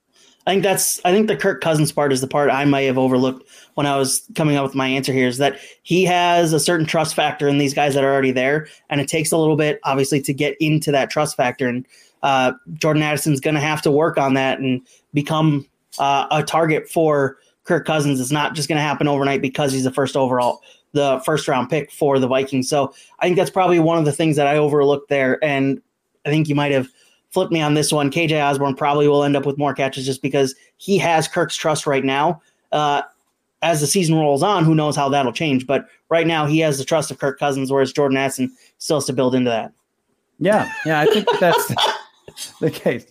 [0.45, 2.99] I think that's I think the Kirk Cousins part is the part I may have
[2.99, 6.59] overlooked when I was coming up with my answer here is that he has a
[6.59, 9.55] certain trust factor in these guys that are already there, and it takes a little
[9.55, 11.69] bit obviously to get into that trust factor.
[11.69, 11.87] And
[12.25, 15.65] uh, Jordan Addison's going to have to work on that and become
[16.01, 18.19] uh, a target for Kirk Cousins.
[18.19, 20.61] It's not just going to happen overnight because he's the first overall,
[20.93, 22.69] the first round pick for the Vikings.
[22.69, 25.81] So I think that's probably one of the things that I overlooked there, and
[26.27, 26.89] I think you might have
[27.31, 28.11] flipped me on this one.
[28.11, 31.87] KJ Osborn probably will end up with more catches just because he has Kirk's trust
[31.87, 32.43] right now.
[32.73, 33.03] Uh,
[33.63, 35.67] as the season rolls on, who knows how that'll change?
[35.67, 39.05] But right now, he has the trust of Kirk Cousins, whereas Jordan Addison still has
[39.07, 39.73] to build into that.
[40.39, 41.69] Yeah, yeah, I think that's
[42.61, 43.07] the case.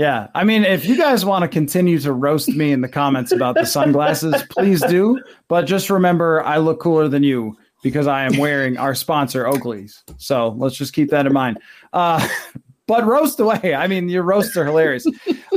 [0.00, 3.32] Yeah, I mean, if you guys want to continue to roast me in the comments
[3.32, 5.22] about the sunglasses, please do.
[5.48, 10.02] But just remember, I look cooler than you because I am wearing our sponsor Oakley's.
[10.16, 11.58] So let's just keep that in mind.
[11.92, 12.26] Uh,
[12.86, 13.74] but roast away.
[13.74, 15.04] I mean, your roasts are hilarious.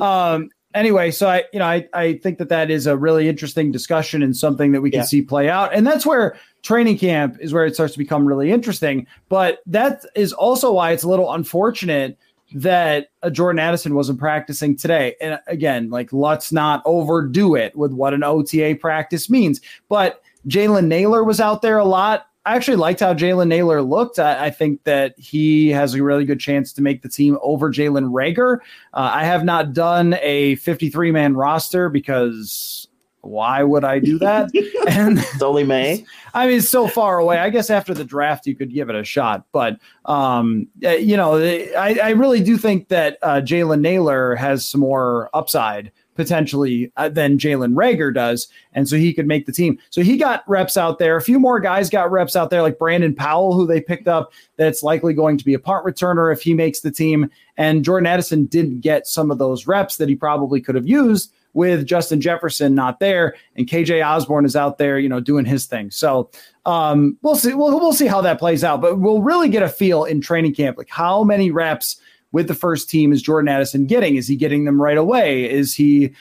[0.01, 3.71] um, anyway, so I, you know, I, I think that that is a really interesting
[3.71, 5.05] discussion and something that we can yeah.
[5.05, 5.73] see play out.
[5.73, 9.07] And that's where training camp is where it starts to become really interesting.
[9.29, 12.17] But that is also why it's a little unfortunate
[12.53, 15.15] that uh, Jordan Addison wasn't practicing today.
[15.21, 19.61] And again, like let's not overdo it with what an OTA practice means.
[19.89, 24.19] But Jalen Nailor was out there a lot I actually liked how Jalen Nailor looked.
[24.19, 27.71] I, I, think that he has a really good chance to make the team over
[27.71, 28.57] Jalen Reagor.
[28.93, 32.87] Uh, I have not done a 53 man roster because
[33.23, 34.51] why would I do that?
[34.87, 36.05] and it's only May.
[36.33, 37.37] I mean, it's so far away.
[37.37, 39.45] I guess after the draft, you could give it a shot.
[39.51, 44.81] But, um, you know, I, I really do think that uh, Jalen Nailor has some
[44.81, 48.47] more upside potentially uh, than Jalen Reagor does.
[48.73, 49.79] And so he could make the team.
[49.89, 51.15] So he got reps out there.
[51.15, 54.31] A few more guys got reps out there, like Brandon Powell, who they picked up,
[54.57, 57.29] that's likely going to be a punt returner if he makes the team.
[57.57, 61.33] And Jordan Addison didn't get some of those reps that he probably could have used
[61.53, 65.65] with Justin Jefferson not there, and KJ Osborn is out there, you know, doing his
[65.65, 65.91] thing.
[65.91, 66.29] So
[66.65, 67.53] um, we'll see.
[67.53, 70.55] We'll, we'll see how that plays out, but we'll really get a feel in training
[70.55, 71.99] camp, like how many reps
[72.33, 74.15] with the first team is Jordan Addison getting?
[74.15, 75.49] Is he getting them right away?
[75.49, 76.13] Is he,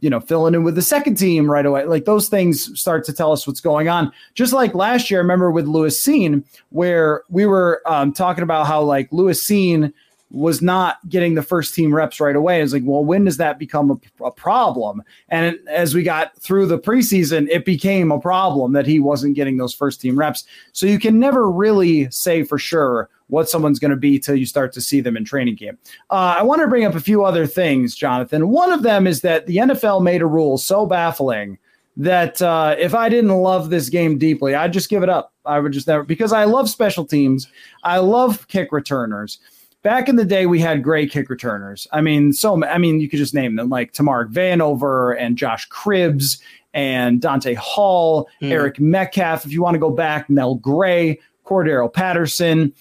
[0.00, 1.84] you know, filling in with the second team right away?
[1.84, 4.12] Like those things start to tell us what's going on.
[4.34, 8.66] Just like last year, I remember with Lewis Cine, where we were um, talking about
[8.66, 9.92] how like Lewis Cine
[10.30, 12.62] was not getting the first team reps right away.
[12.62, 15.02] It's like, well, when does that become a, a problem?
[15.28, 19.56] And as we got through the preseason, it became a problem that he wasn't getting
[19.56, 20.44] those first team reps.
[20.72, 24.46] So you can never really say for sure what someone's going to be till you
[24.46, 25.78] start to see them in training camp.
[26.10, 28.48] Uh, I want to bring up a few other things, Jonathan.
[28.48, 31.58] One of them is that the NFL made a rule so baffling
[31.96, 35.32] that uh, if I didn't love this game deeply, I'd just give it up.
[35.44, 37.48] I would just never because I love special teams.
[37.82, 39.38] I love kick returners.
[39.82, 41.86] Back in the day, we had great kick returners.
[41.92, 45.68] I mean, so I mean, you could just name them like Tamar Vanover and Josh
[45.68, 46.40] Cribbs
[46.74, 48.50] and Dante Hall, mm.
[48.50, 49.46] Eric Metcalf.
[49.46, 52.72] If you want to go back, Mel Gray, Cordarrelle Patterson.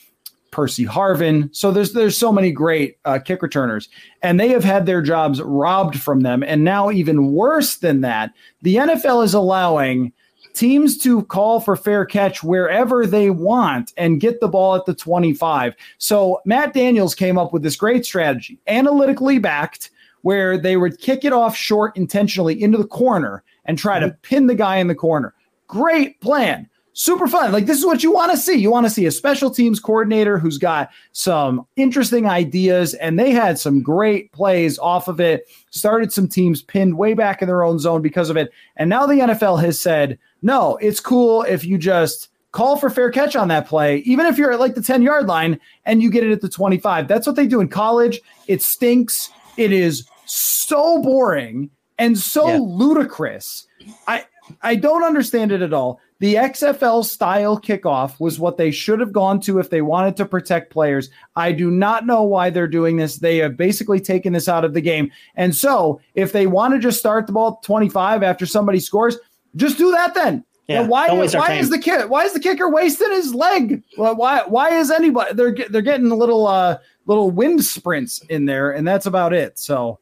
[0.52, 1.56] Percy Harvin.
[1.56, 3.88] So there's there's so many great uh, kick returners,
[4.24, 6.44] and they have had their jobs robbed from them.
[6.44, 8.34] And now, even worse than that,
[8.64, 10.12] the NFL is allowing
[10.54, 14.94] teams to call for fair catch wherever they want and get the ball at the
[14.94, 15.76] 25.
[15.98, 21.26] So Matt Daniels came up with this great strategy, analytically backed, where they would kick
[21.26, 24.22] it off short intentionally into the corner and try to mm-hmm.
[24.22, 25.34] pin the guy in the corner.
[25.68, 26.69] Great plan
[27.00, 27.54] super fun.
[27.54, 28.56] Like this is what you want to see.
[28.56, 33.32] You want to see a special teams coordinator who's got some interesting ideas, and they
[33.32, 35.48] had some great plays off of it.
[35.72, 39.06] Started some teams pinned way back in their own zone because of it, and now
[39.06, 40.78] the NFL has said no.
[40.82, 44.52] It's cool if you just call for fair catch on that play, even if you're
[44.52, 47.08] at like the 10 yard line and you get it at the 25.
[47.08, 48.20] That's what they do in college.
[48.48, 49.30] It stinks.
[49.56, 52.58] It is so boring and so yeah.
[52.60, 53.68] ludicrous.
[54.08, 54.26] I
[54.62, 56.00] I don't understand it at all.
[56.20, 60.26] The XFL style kickoff was what they should have gone to if they wanted to
[60.26, 61.10] protect players.
[61.36, 63.18] I do not know why they're doing this.
[63.18, 65.12] They have basically taken this out of the game.
[65.36, 69.18] And so, if they want to just start the ball 25 after somebody scores,
[69.56, 70.44] just do that then.
[70.70, 73.82] Yeah, why why is the kid why is the kicker wasting his leg?
[73.98, 78.46] Well, why why is anybody they're they're getting a little uh little wind sprints in
[78.46, 79.58] there and that's about it.
[79.58, 80.00] So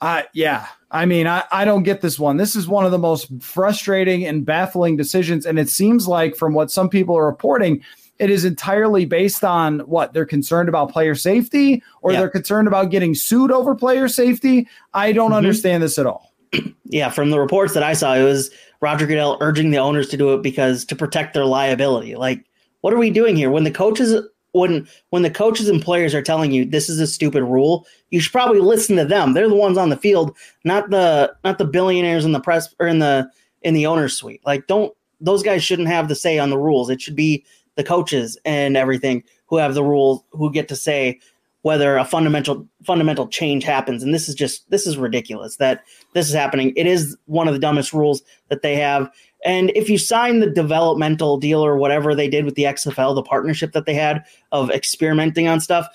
[0.00, 2.36] uh yeah, I mean, I, I don't get this one.
[2.36, 5.46] This is one of the most frustrating and baffling decisions.
[5.46, 7.82] And it seems like, from what some people are reporting,
[8.18, 12.20] it is entirely based on what they're concerned about player safety or yeah.
[12.20, 14.68] they're concerned about getting sued over player safety.
[14.92, 15.38] I don't mm-hmm.
[15.38, 16.32] understand this at all.
[16.84, 18.50] Yeah, from the reports that I saw, it was
[18.82, 22.16] Roger Goodell urging the owners to do it because to protect their liability.
[22.16, 22.44] Like,
[22.82, 23.50] what are we doing here?
[23.50, 24.22] When the coaches
[24.52, 28.20] when when the coaches and players are telling you this is a stupid rule, you
[28.20, 29.32] should probably listen to them.
[29.32, 32.86] They're the ones on the field, not the not the billionaires in the press or
[32.86, 33.28] in the
[33.62, 34.42] in the owner's suite.
[34.44, 36.90] Like don't those guys shouldn't have the say on the rules.
[36.90, 37.44] It should be
[37.76, 41.18] the coaches and everything who have the rules who get to say
[41.62, 46.28] whether a fundamental fundamental change happens and this is just this is ridiculous that this
[46.28, 49.08] is happening it is one of the dumbest rules that they have
[49.44, 53.22] and if you sign the developmental deal or whatever they did with the XFL, the
[53.22, 55.86] partnership that they had of experimenting on stuff,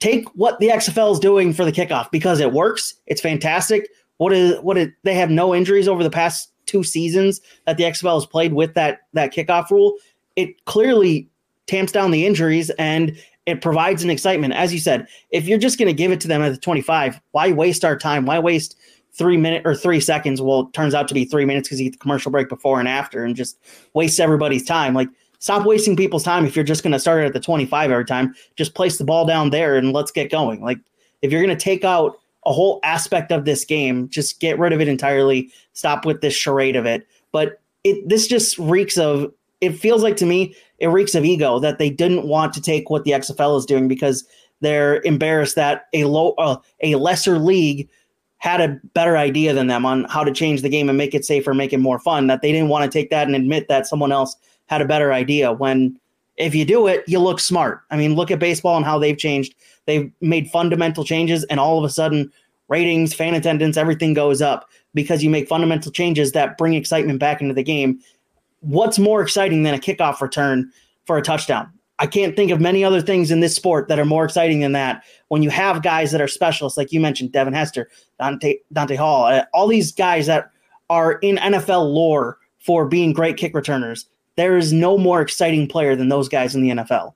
[0.00, 2.94] take what the XFL is doing for the kickoff because it works.
[3.06, 3.88] It's fantastic.
[4.18, 8.14] What is what they have no injuries over the past two seasons that the XFL
[8.14, 9.96] has played with that that kickoff rule.
[10.36, 11.28] It clearly
[11.66, 13.16] tamps down the injuries and
[13.46, 14.54] it provides an excitement.
[14.54, 17.20] As you said, if you're just going to give it to them at the 25,
[17.32, 18.26] why waste our time?
[18.26, 18.76] Why waste
[19.16, 20.40] three minute or three seconds.
[20.42, 22.80] Well, it turns out to be three minutes because you get the commercial break before
[22.80, 23.58] and after, and just
[23.94, 24.94] wastes everybody's time.
[24.94, 25.08] Like,
[25.38, 28.04] stop wasting people's time if you're just going to start it at the 25 every
[28.04, 28.34] time.
[28.56, 30.60] Just place the ball down there and let's get going.
[30.62, 30.78] Like,
[31.22, 34.72] if you're going to take out a whole aspect of this game, just get rid
[34.72, 35.50] of it entirely.
[35.72, 37.06] Stop with this charade of it.
[37.32, 39.32] But it this just reeks of.
[39.60, 42.90] It feels like to me it reeks of ego that they didn't want to take
[42.90, 44.24] what the XFL is doing because
[44.60, 47.88] they're embarrassed that a low uh, a lesser league
[48.44, 51.24] had a better idea than them on how to change the game and make it
[51.24, 52.26] safer, make it more fun.
[52.26, 54.36] That they didn't want to take that and admit that someone else
[54.66, 55.50] had a better idea.
[55.50, 55.98] When
[56.36, 57.80] if you do it, you look smart.
[57.90, 59.54] I mean, look at baseball and how they've changed.
[59.86, 62.30] They've made fundamental changes, and all of a sudden,
[62.68, 67.40] ratings, fan attendance, everything goes up because you make fundamental changes that bring excitement back
[67.40, 67.98] into the game.
[68.60, 70.70] What's more exciting than a kickoff return
[71.06, 71.72] for a touchdown?
[71.98, 74.72] I can't think of many other things in this sport that are more exciting than
[74.72, 75.04] that.
[75.28, 77.88] When you have guys that are specialists, like you mentioned, Devin Hester,
[78.18, 80.50] Dante, Dante Hall, uh, all these guys that
[80.90, 85.94] are in NFL lore for being great kick returners, there is no more exciting player
[85.94, 87.14] than those guys in the NFL.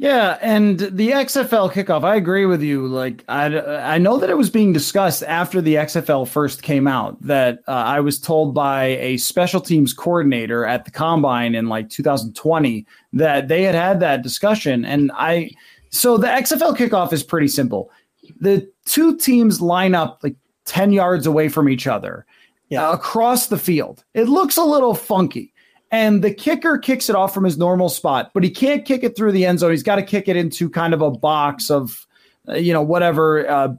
[0.00, 2.86] Yeah, and the XFL kickoff, I agree with you.
[2.86, 7.20] Like, I, I know that it was being discussed after the XFL first came out.
[7.20, 11.90] That uh, I was told by a special teams coordinator at the combine in like
[11.90, 14.86] 2020 that they had had that discussion.
[14.86, 15.50] And I,
[15.90, 17.90] so the XFL kickoff is pretty simple.
[18.40, 22.24] The two teams line up like 10 yards away from each other
[22.70, 22.88] yeah.
[22.88, 24.02] uh, across the field.
[24.14, 25.52] It looks a little funky
[25.90, 29.16] and the kicker kicks it off from his normal spot, but he can't kick it
[29.16, 29.70] through the end zone.
[29.70, 32.06] He's got to kick it into kind of a box of,
[32.48, 33.74] uh, you know, whatever uh,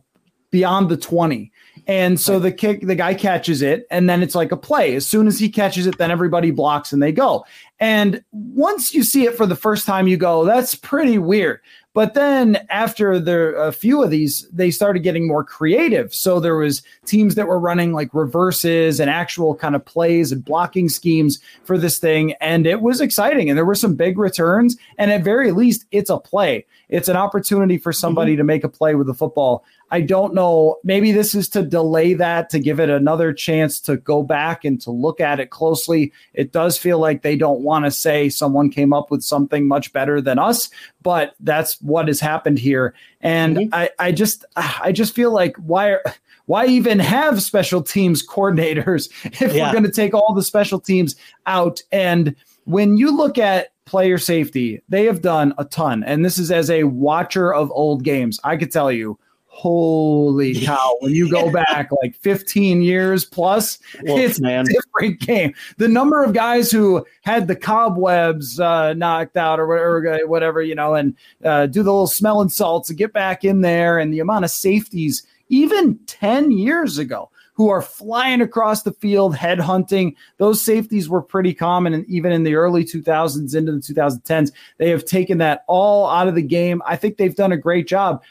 [0.49, 1.51] beyond the 20.
[1.87, 4.95] And so the kick, the guy catches it, and then it's like a play.
[4.95, 7.45] As soon as he catches it, then everybody blocks and they go.
[7.79, 11.59] And once you see it for the first time, you go, that's pretty weird.
[11.93, 16.13] But then after the a few of these, they started getting more creative.
[16.13, 20.43] So there was teams that were running like reverses and actual kind of plays and
[20.43, 23.49] blocking schemes for this thing, and it was exciting.
[23.49, 26.65] And there were some big returns, and at very least, it's a play.
[26.87, 28.39] It's an opportunity for somebody mm-hmm.
[28.39, 29.65] to make a play with the football.
[29.91, 30.77] I don't know.
[30.85, 34.79] Maybe this is to delay that, to give it another chance to go back and
[34.81, 36.13] to look at it closely.
[36.33, 39.91] It does feel like they don't want to say someone came up with something much
[39.91, 40.69] better than us,
[41.03, 42.93] but that's what has happened here.
[43.19, 43.75] And mm-hmm.
[43.75, 45.97] I, I just, I just feel like why,
[46.45, 49.09] why even have special teams coordinators
[49.41, 49.67] if yeah.
[49.67, 51.81] we're going to take all the special teams out?
[51.91, 52.33] And
[52.63, 56.01] when you look at player safety, they have done a ton.
[56.05, 58.39] And this is as a watcher of old games.
[58.45, 59.19] I could tell you
[59.51, 60.95] holy cow.
[61.01, 64.65] When you go back like 15 years plus it's man.
[64.65, 65.53] a different game.
[65.77, 70.73] The number of guys who had the cobwebs uh, knocked out or whatever, whatever you
[70.73, 74.19] know and uh, do the little smelling salts and get back in there and the
[74.19, 80.15] amount of safeties even 10 years ago who are flying across the field head hunting
[80.37, 81.93] those safeties were pretty common.
[81.93, 86.29] And even in the early 2000s into the 2010s they have taken that all out
[86.29, 86.81] of the game.
[86.87, 88.23] I think they've done a great job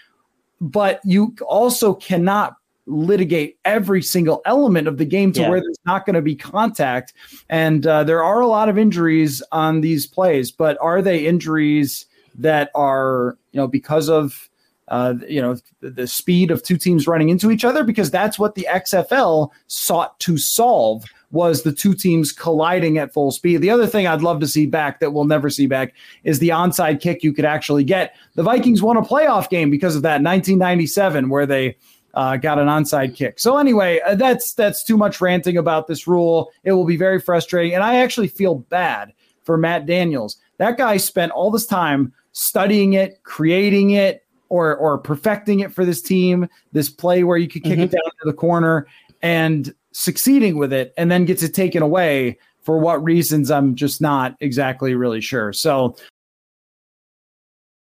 [0.60, 2.56] but you also cannot
[2.86, 5.48] litigate every single element of the game to yeah.
[5.48, 7.12] where there's not going to be contact.
[7.48, 12.06] And uh, there are a lot of injuries on these plays, but are they injuries
[12.36, 14.48] that are, you know, because of,
[14.88, 17.84] uh, you know, the, the speed of two teams running into each other?
[17.84, 23.30] Because that's what the XFL sought to solve was the two teams colliding at full
[23.30, 23.58] speed.
[23.58, 26.48] The other thing I'd love to see back that we'll never see back is the
[26.48, 28.16] onside kick you could actually get.
[28.34, 31.76] The Vikings won a playoff game because of that 1997 where they
[32.14, 33.38] uh, got an onside kick.
[33.38, 36.50] So anyway, uh, that's that's too much ranting about this rule.
[36.64, 39.12] It will be very frustrating, and I actually feel bad
[39.44, 40.36] for Matt Daniels.
[40.58, 45.84] That guy spent all this time studying it, creating it, or or perfecting it for
[45.84, 46.48] this team.
[46.72, 47.82] This play where you could kick mm-hmm.
[47.82, 48.86] it down to the corner,
[49.22, 54.00] and succeeding with it and then gets it taken away for what reasons I'm just
[54.00, 55.52] not exactly really sure.
[55.52, 55.96] So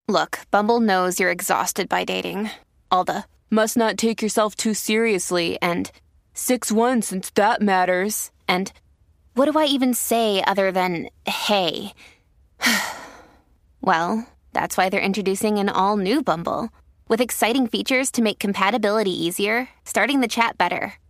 [0.06, 2.50] Look, Bumble knows you're exhausted by dating.
[2.90, 5.90] All the must not take yourself too seriously and
[6.34, 8.30] 6-1 since that matters.
[8.46, 8.72] And
[9.34, 11.92] what do I even say other than hey?
[13.82, 16.70] well, that's why they're introducing an all new Bumble
[17.08, 20.94] with exciting features to make compatibility easier, starting the chat better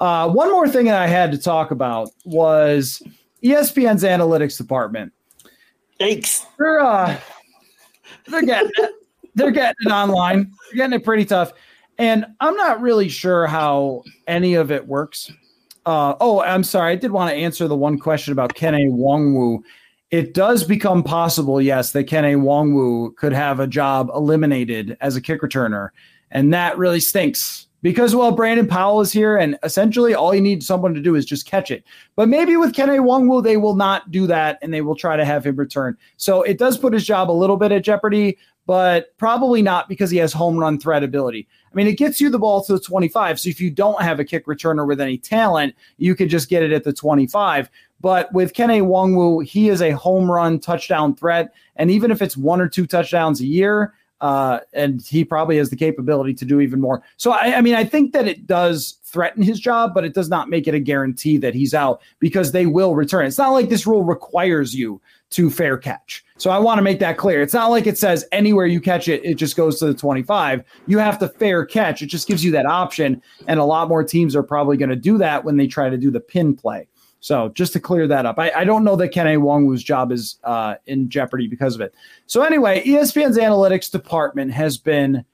[0.00, 3.02] Uh, one more thing that I had to talk about was
[3.42, 5.12] ESPN's analytics department.
[5.98, 6.46] Thanks.
[6.58, 7.18] They're uh,
[8.26, 8.90] they're getting it.
[9.34, 10.52] They're getting it online.
[10.70, 11.52] They're getting it pretty tough,
[11.98, 15.30] and I'm not really sure how any of it works.
[15.86, 16.92] Uh, oh, I'm sorry.
[16.92, 19.62] I did want to answer the one question about Kene Nwangwu.
[20.10, 25.20] it does become possible, yes, that Kene Nwangwu could have a job eliminated as a
[25.20, 25.90] kick returner.
[26.30, 30.62] And that really stinks because, well, Brandon Powell is here, and essentially all you need
[30.62, 31.84] someone to do is just catch it.
[32.16, 35.24] But maybe with Kene Nwangwu, they will not do that and they will try to
[35.26, 35.98] have him return.
[36.16, 40.10] So it does put his job a little bit at jeopardy, but probably not because
[40.10, 41.46] he has home run threat ability.
[41.70, 43.38] I mean, it gets you the ball to the 25.
[43.40, 46.62] So if you don't have a kick returner with any talent, you could just get
[46.62, 47.68] it at the 25.
[48.00, 51.52] But with Kene Nwangwu, he is a home run touchdown threat.
[51.76, 53.92] And even if it's one or two touchdowns a year,
[54.24, 57.02] uh, and he probably has the capability to do even more.
[57.18, 60.30] So, I, I, mean, I think that it does threaten his job, but it does
[60.30, 63.26] not make it a guarantee that he's out because they will return.
[63.26, 64.98] It's not like this rule requires you
[65.32, 66.24] to fair catch.
[66.38, 67.42] So, I want to make that clear.
[67.42, 70.64] It's not like it says anywhere you catch it, it just goes to the 25.
[70.86, 72.00] You have to fair catch.
[72.00, 73.20] It just gives you that option.
[73.46, 75.98] And a lot more teams are probably going to do that when they try to
[75.98, 76.88] do the pin play.
[77.24, 80.38] So just to clear that up, I, I don't know that Kene Nwangwu's job is
[80.44, 81.94] uh, in jeopardy because of it.
[82.26, 85.24] So anyway, ESPN's analytics department has been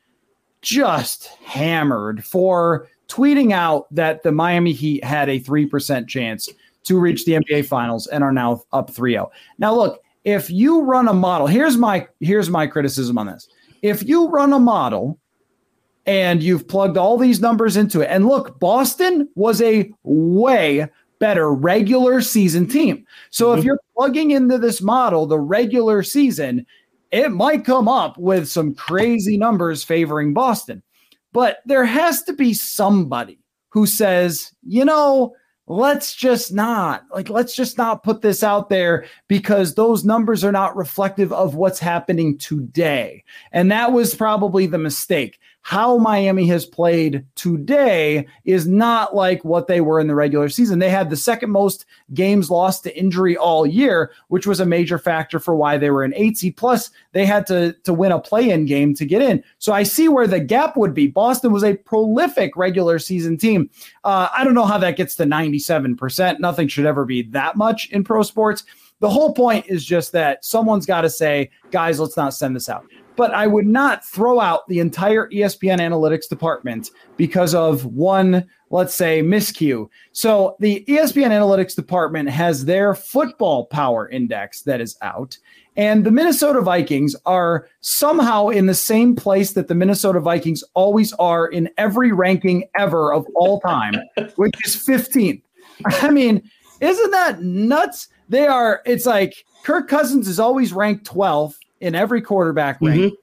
[0.63, 6.49] just hammered for tweeting out that the Miami Heat had a 3% chance
[6.85, 9.29] to reach the NBA finals and are now up 3-0.
[9.59, 13.49] Now look, if you run a model, here's my here's my criticism on this.
[13.83, 15.19] If you run a model
[16.07, 20.89] and you've plugged all these numbers into it, and look, Boston was a way
[21.21, 23.07] better regular season team.
[23.31, 23.59] So mm-hmm.
[23.59, 26.67] if you're plugging into this model, the regular season,
[27.13, 30.83] it might come up with some crazy numbers favoring Boston.
[31.33, 35.35] But there has to be somebody who says, you know,
[35.71, 40.51] let's just not like let's just not put this out there because those numbers are
[40.51, 46.65] not reflective of what's happening today and that was probably the mistake how Miami has
[46.65, 50.79] played today is not like what they were in the regular season.
[50.79, 51.85] They had the second most
[52.15, 56.03] games lost to injury all year, which was a major factor for why they were
[56.03, 56.57] an eight seed.
[56.57, 59.45] Plus, they had to, to win a play in game to get in.
[59.59, 61.09] So I see where the gap would be.
[61.09, 63.69] Boston was a prolific regular season team.
[64.05, 66.41] Uh, I don't know how that gets to 97%.
[66.41, 68.65] Nothing should ever be that much in pro sports.
[69.01, 72.69] The whole point is just that someone's got to say, guys, let's not send this
[72.69, 72.85] out
[73.21, 78.95] but I would not throw out the entire ESPN analytics department because of one, let's
[78.95, 79.91] say, miscue.
[80.13, 85.37] So the ESPN analytics department has their football power index that is out.
[85.77, 91.13] And the Minnesota Vikings are somehow in the same place that the Minnesota Vikings always
[91.13, 93.97] are in every ranking ever of all time,
[94.37, 95.43] which is 15th.
[95.85, 96.51] I mean,
[96.81, 98.09] isn't that nuts?
[98.31, 103.01] They are, it's like Kirk Cousins is always ranked 12th in every quarterback mm-hmm.
[103.01, 103.15] rank.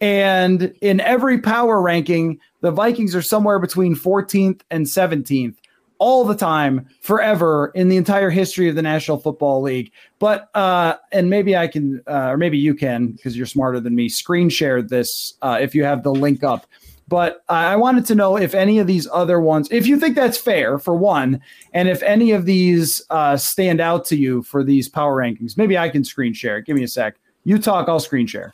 [0.00, 5.56] And in every power ranking, the Vikings are somewhere between 14th and 17th
[5.98, 9.92] all the time, forever in the entire history of the National Football League.
[10.18, 13.94] But uh, and maybe I can, uh, or maybe you can, because you're smarter than
[13.94, 16.66] me, screen share this uh, if you have the link up.
[17.08, 20.36] But I wanted to know if any of these other ones, if you think that's
[20.36, 21.40] fair for one,
[21.72, 25.56] and if any of these uh, stand out to you for these power rankings.
[25.56, 26.60] Maybe I can screen share.
[26.60, 27.16] Give me a sec.
[27.46, 28.52] You talk, I'll screen share.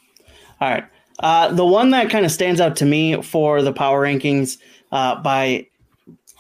[0.61, 0.85] All right.
[1.21, 4.59] Uh, the one that kind of stands out to me for the power rankings
[4.93, 5.67] uh, by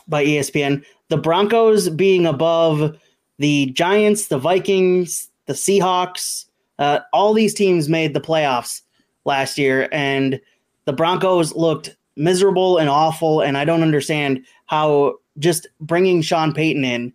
[0.06, 2.98] by ESPN, the Broncos being above
[3.38, 6.44] the Giants, the Vikings, the Seahawks,
[6.78, 8.82] uh, all these teams made the playoffs
[9.24, 10.38] last year, and
[10.84, 13.40] the Broncos looked miserable and awful.
[13.40, 17.14] And I don't understand how just bringing Sean Payton in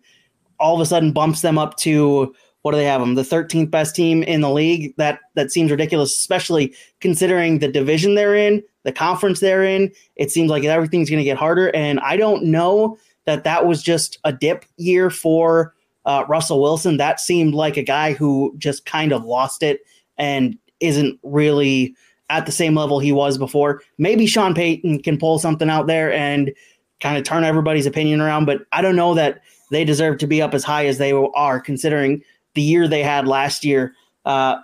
[0.58, 3.14] all of a sudden bumps them up to what do they have them?
[3.14, 4.94] The 13th best team in the league.
[4.96, 9.92] That that seems ridiculous, especially considering the division they're in, the conference they're in.
[10.16, 13.82] It seems like everything's going to get harder, and I don't know that that was
[13.82, 16.96] just a dip year for uh, Russell Wilson.
[16.96, 19.80] That seemed like a guy who just kind of lost it
[20.16, 21.94] and isn't really
[22.30, 23.82] at the same level he was before.
[23.98, 26.52] Maybe Sean Payton can pull something out there and
[27.00, 30.42] kind of turn everybody's opinion around, but I don't know that they deserve to be
[30.42, 32.22] up as high as they are, considering
[32.58, 33.94] the year they had last year,
[34.24, 34.56] uh,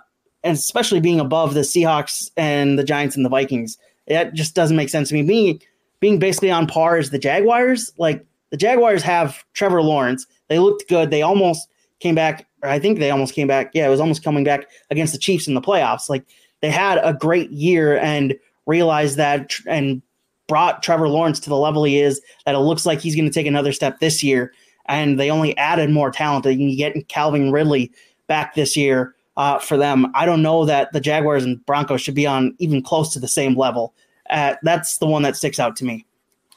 [0.43, 3.77] and especially being above the Seahawks and the Giants and the Vikings.
[4.09, 5.23] That just doesn't make sense to me.
[5.23, 5.61] Being
[6.01, 10.27] being basically on par as the Jaguars, like the Jaguars have Trevor Lawrence.
[10.49, 11.09] They looked good.
[11.09, 11.69] They almost
[12.01, 13.71] came back, I think they almost came back.
[13.73, 16.09] Yeah, it was almost coming back against the Chiefs in the playoffs.
[16.09, 16.25] Like
[16.59, 18.35] they had a great year and
[18.65, 20.01] realized that and
[20.47, 23.33] brought Trevor Lawrence to the level he is that it looks like he's going to
[23.33, 24.51] take another step this year
[24.87, 26.43] and they only added more talent.
[26.43, 27.91] They can get Calvin Ridley
[28.27, 30.11] back this year uh, for them.
[30.15, 33.27] I don't know that the Jaguars and Broncos should be on even close to the
[33.27, 33.93] same level.
[34.29, 36.05] Uh, that's the one that sticks out to me.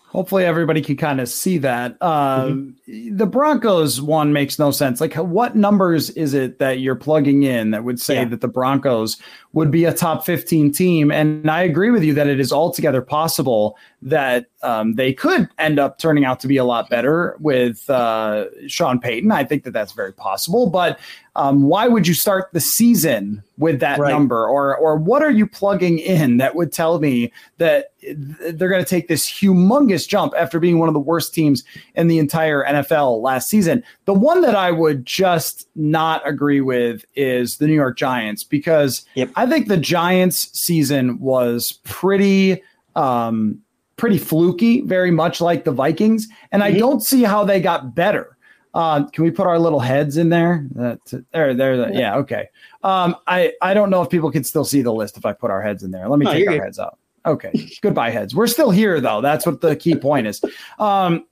[0.06, 2.00] Hopefully, everybody can kind of see that.
[2.02, 5.02] Um, The Broncos one makes no sense.
[5.02, 8.24] Like, what numbers is it that you're plugging in that would say Yeah.
[8.24, 9.18] that the Broncos
[9.52, 11.10] would be a top 15 team?
[11.10, 15.78] And I agree with you that it is altogether possible that um, they could end
[15.78, 19.32] up turning out to be a lot better with uh, Sean Payton.
[19.32, 20.68] I think that that's very possible.
[20.68, 21.00] But
[21.34, 24.10] um, why would you start the season with that Right.
[24.10, 24.46] number?
[24.46, 28.88] Or, or what are you plugging in that would tell me that they're going to
[28.88, 33.22] take this humongous jump after being one of the worst teams in the entire NFL
[33.22, 33.82] last season?
[34.08, 39.04] The one that I would just not agree with is the New York Giants because
[39.36, 42.62] I think the Giants season was pretty
[42.96, 43.60] um
[43.98, 48.38] pretty fluky, very much like the Vikings, and I don't see how they got better.
[48.72, 50.66] Uh, can we put our little heads in there?
[50.70, 51.92] That's there, there.
[51.92, 52.48] Yeah, okay.
[52.82, 55.50] Um, I I don't know if people can still see the list if I put
[55.50, 56.08] our heads in there.
[56.08, 56.62] Let me take our good.
[56.62, 56.96] heads out.
[57.26, 57.52] Okay,
[57.82, 58.34] goodbye heads.
[58.34, 59.20] We're still here though.
[59.20, 60.42] That's what the key point is.
[60.78, 61.26] Um,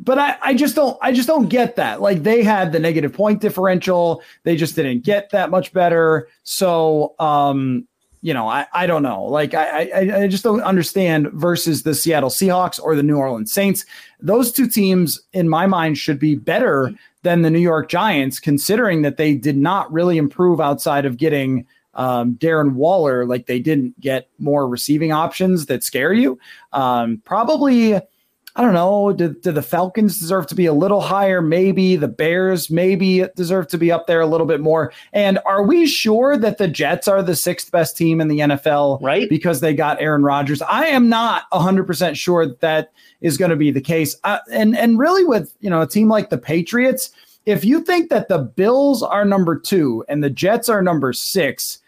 [0.00, 2.00] but I, I just don't I just don't get that.
[2.00, 4.22] Like they had the negative point differential.
[4.42, 6.28] They just didn't get that much better.
[6.42, 7.86] So um,
[8.20, 9.24] you know, I, I don't know.
[9.24, 13.52] Like I, I I just don't understand versus the Seattle Seahawks or the New Orleans
[13.52, 13.84] Saints.
[14.20, 16.92] Those two teams, in my mind, should be better
[17.22, 21.66] than the New York Giants, considering that they did not really improve outside of getting
[21.92, 23.26] um, Darren Waller.
[23.26, 26.38] Like they didn't get more receiving options that scare you.
[26.72, 28.00] Um, probably.
[28.56, 29.12] I don't know.
[29.12, 31.42] Do, do the Falcons deserve to be a little higher?
[31.42, 34.92] Maybe the Bears maybe deserve to be up there a little bit more.
[35.12, 39.02] And are we sure that the Jets are the sixth best team in the NFL?
[39.02, 39.28] Right.
[39.28, 40.62] Because they got Aaron Rodgers.
[40.62, 44.16] I am not 100% sure that, that is going to be the case.
[44.22, 47.10] Uh, and and really with, you know, a team like the Patriots,
[47.46, 51.78] if you think that the Bills are number 2 and the Jets are number 6,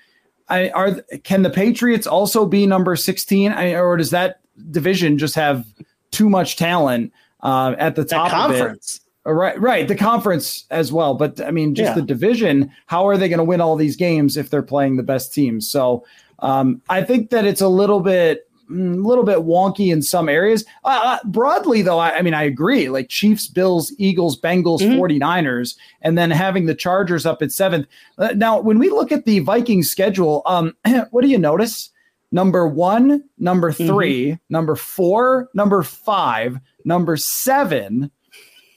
[0.48, 4.40] I are can the Patriots also be number 16 I, or does that
[4.70, 5.64] division just have
[6.10, 9.00] too much talent uh, at the top conference.
[9.00, 9.88] Uh, Right, right.
[9.88, 11.94] The conference as well, but I mean, just Yeah.
[11.94, 12.70] the division.
[12.86, 15.68] How are they going to win all these games if they're playing the best teams?
[15.68, 16.04] So
[16.38, 20.64] um, I think that it's a little bit, a little bit wonky in some areas.
[20.84, 22.88] Uh, uh, broadly, though, I, I mean, I agree.
[22.88, 27.86] Like Chiefs, Bills, Eagles, Bengals, 49ers, and then having the Chargers up at seventh.
[28.18, 30.76] Uh, now, when we look at the Vikings schedule, um,
[31.10, 31.90] what do you notice?
[32.36, 38.10] Number one, number 3 number four, number five, number seven,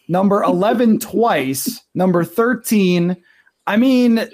[0.07, 3.17] number 11 twice, number 13.
[3.67, 4.25] I mean,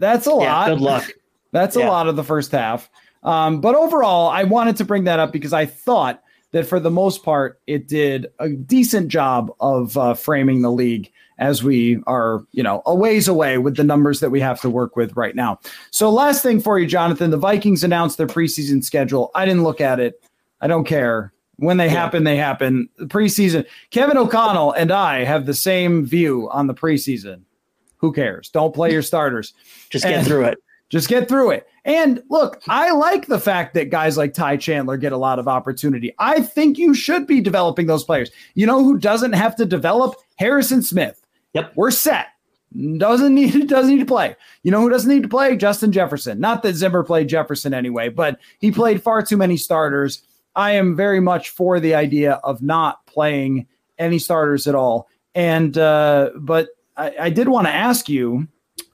[0.00, 0.68] that's a Yeah, lot.
[0.70, 1.10] good luck.
[1.52, 2.90] That's a lot of the first half.
[3.22, 6.20] Um, but overall, I wanted to bring that up because I thought
[6.54, 11.10] that for the most part, it did a decent job of uh, framing the league
[11.36, 14.70] as we are, you know, a ways away with the numbers that we have to
[14.70, 15.58] work with right now.
[15.90, 19.32] So, last thing for you, Jonathan, the Vikings announced their preseason schedule.
[19.34, 20.22] I didn't look at it.
[20.60, 21.32] I don't care.
[21.56, 22.88] When they happen, they happen.
[22.98, 23.66] The preseason.
[23.90, 27.42] Kevin O'Connell and I have the same view on the preseason.
[27.96, 28.48] Who cares?
[28.48, 29.54] Don't play your starters.
[29.90, 30.58] Just get And- through it.
[30.90, 31.66] Just get through it.
[31.84, 35.48] And look, I like the fact that guys like Ty Chandler get a lot of
[35.48, 36.14] opportunity.
[36.18, 38.30] I think you should be developing those players.
[38.54, 40.14] You know who doesn't have to develop?
[40.36, 41.20] Harrison Smith.
[41.52, 41.72] Yep.
[41.76, 42.28] We're set.
[42.96, 44.34] Doesn't need doesn't need to play.
[44.62, 45.56] You know who doesn't need to play?
[45.56, 46.40] Justin Jefferson.
[46.40, 50.22] Not that Zimmer played Jefferson anyway, but he played far too many starters.
[50.56, 53.66] I am very much for the idea of not playing
[53.98, 55.08] any starters at all.
[55.34, 58.48] And uh, but I, I did want to ask you,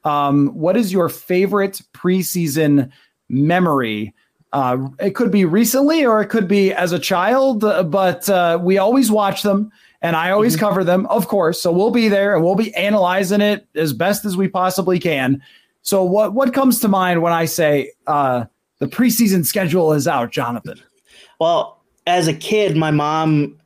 [0.05, 2.91] um, what is your favorite preseason
[3.29, 4.15] memory?
[4.53, 8.59] Uh, it could be recently or it could be as a child, uh, but uh,
[8.61, 9.71] we always watch them
[10.03, 11.61] and I always cover them, of course.
[11.61, 15.43] So we'll be there and we'll be analyzing it as best as we possibly can.
[15.83, 18.47] So what what comes to mind when I say uh,
[18.79, 20.81] the preseason schedule is out, Jonathan?
[21.39, 23.60] Well, as a kid, my mom,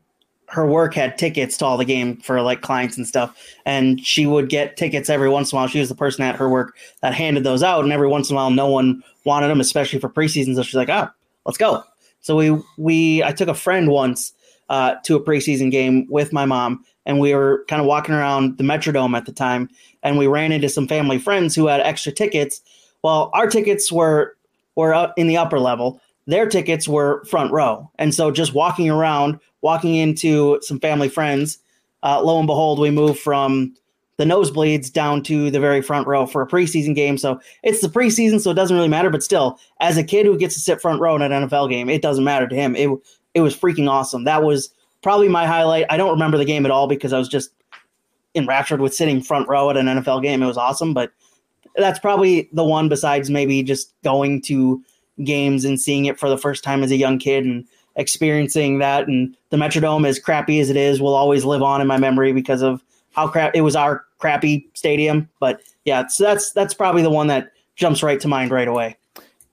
[0.54, 3.36] her work had tickets to all the game for like clients and stuff,
[3.66, 5.66] and she would get tickets every once in a while.
[5.66, 8.36] She was the person at her work that handed those out, and every once in
[8.36, 10.54] a while, no one wanted them, especially for preseason.
[10.54, 11.12] So she's like, "Ah,
[11.44, 11.82] let's go."
[12.20, 14.32] So we we I took a friend once
[14.68, 18.56] uh, to a preseason game with my mom, and we were kind of walking around
[18.56, 19.68] the Metrodome at the time,
[20.04, 22.60] and we ran into some family friends who had extra tickets.
[23.02, 24.36] Well, our tickets were
[24.76, 26.00] were in the upper level.
[26.26, 31.58] Their tickets were front row, and so just walking around, walking into some family friends,
[32.02, 33.74] uh, lo and behold, we moved from
[34.16, 37.18] the nosebleeds down to the very front row for a preseason game.
[37.18, 39.10] So it's the preseason, so it doesn't really matter.
[39.10, 41.88] But still, as a kid who gets to sit front row in an NFL game,
[41.88, 42.76] it doesn't matter to him.
[42.76, 42.90] It
[43.34, 44.24] it was freaking awesome.
[44.24, 44.70] That was
[45.02, 45.86] probably my highlight.
[45.90, 47.50] I don't remember the game at all because I was just
[48.34, 50.42] enraptured with sitting front row at an NFL game.
[50.42, 51.12] It was awesome, but
[51.76, 54.82] that's probably the one besides maybe just going to
[55.22, 59.06] games and seeing it for the first time as a young kid and experiencing that.
[59.06, 62.32] And the Metrodome, as crappy as it is, will always live on in my memory
[62.32, 65.28] because of how crap it was our crappy stadium.
[65.38, 68.96] But yeah, so that's that's probably the one that jumps right to mind right away.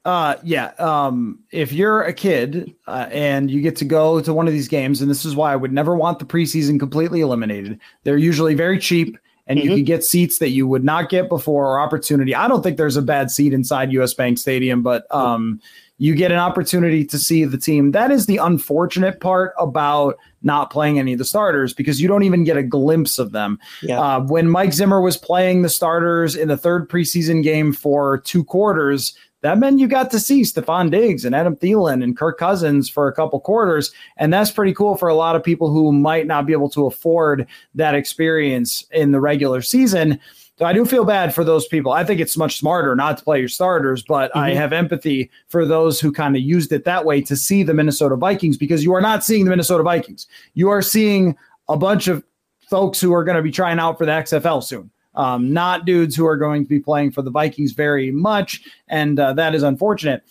[0.04, 0.72] Uh, yeah.
[0.80, 4.68] Um, if you're a kid uh, and you get to go to one of these
[4.68, 7.80] games, and this is why I would never want the preseason completely eliminated.
[8.04, 9.18] They're usually very cheap,
[9.52, 9.70] and mm-hmm.
[9.70, 12.34] you can get seats that you would not get before or opportunity.
[12.34, 15.60] I don't think there's a bad seat inside US Bank Stadium, but um,
[15.98, 17.92] you get an opportunity to see the team.
[17.92, 22.24] That is the unfortunate part about not playing any of the starters because you don't
[22.24, 23.60] even get a glimpse of them.
[23.82, 24.00] Yeah.
[24.00, 28.46] Uh, when Mike Zimmer was playing the starters in the third preseason game for two
[28.46, 32.90] quarters, that meant you got to see Stefon Diggs and Adam Thielen and Kirk Cousins
[32.90, 33.92] for a couple quarters.
[34.18, 36.86] And that's pretty cool for a lot of people who might not be able to
[36.86, 40.20] afford that experience in the regular season.
[40.60, 41.92] So I do feel bad for those people.
[41.92, 44.40] I think it's much smarter not to play your starters, but mm-hmm.
[44.40, 47.74] I have empathy for those who kind of used it that way to see the
[47.74, 50.28] Minnesota Vikings because you are not seeing the Minnesota Vikings.
[50.54, 51.36] You are seeing
[51.68, 52.24] a bunch of
[52.70, 56.16] folks who are going to be trying out for the XFL soon um, not dudes
[56.16, 59.64] who are going to be playing for the Vikings very much, and uh, that is
[59.64, 60.24] unfortunate.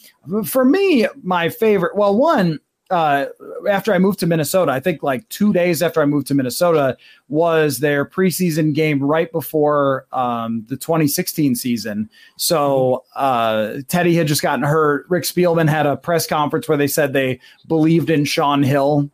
[0.45, 2.61] For me, my favorite, well, one.
[2.91, 3.26] Uh,
[3.70, 6.97] after I moved to Minnesota, I think like two days after I moved to Minnesota
[7.28, 12.11] was their preseason game right before um, the 2016 season.
[12.37, 15.07] So uh, Teddy had just gotten hurt.
[15.09, 19.09] Rick Spielman had a press conference where they said they believed in Shaun Hill.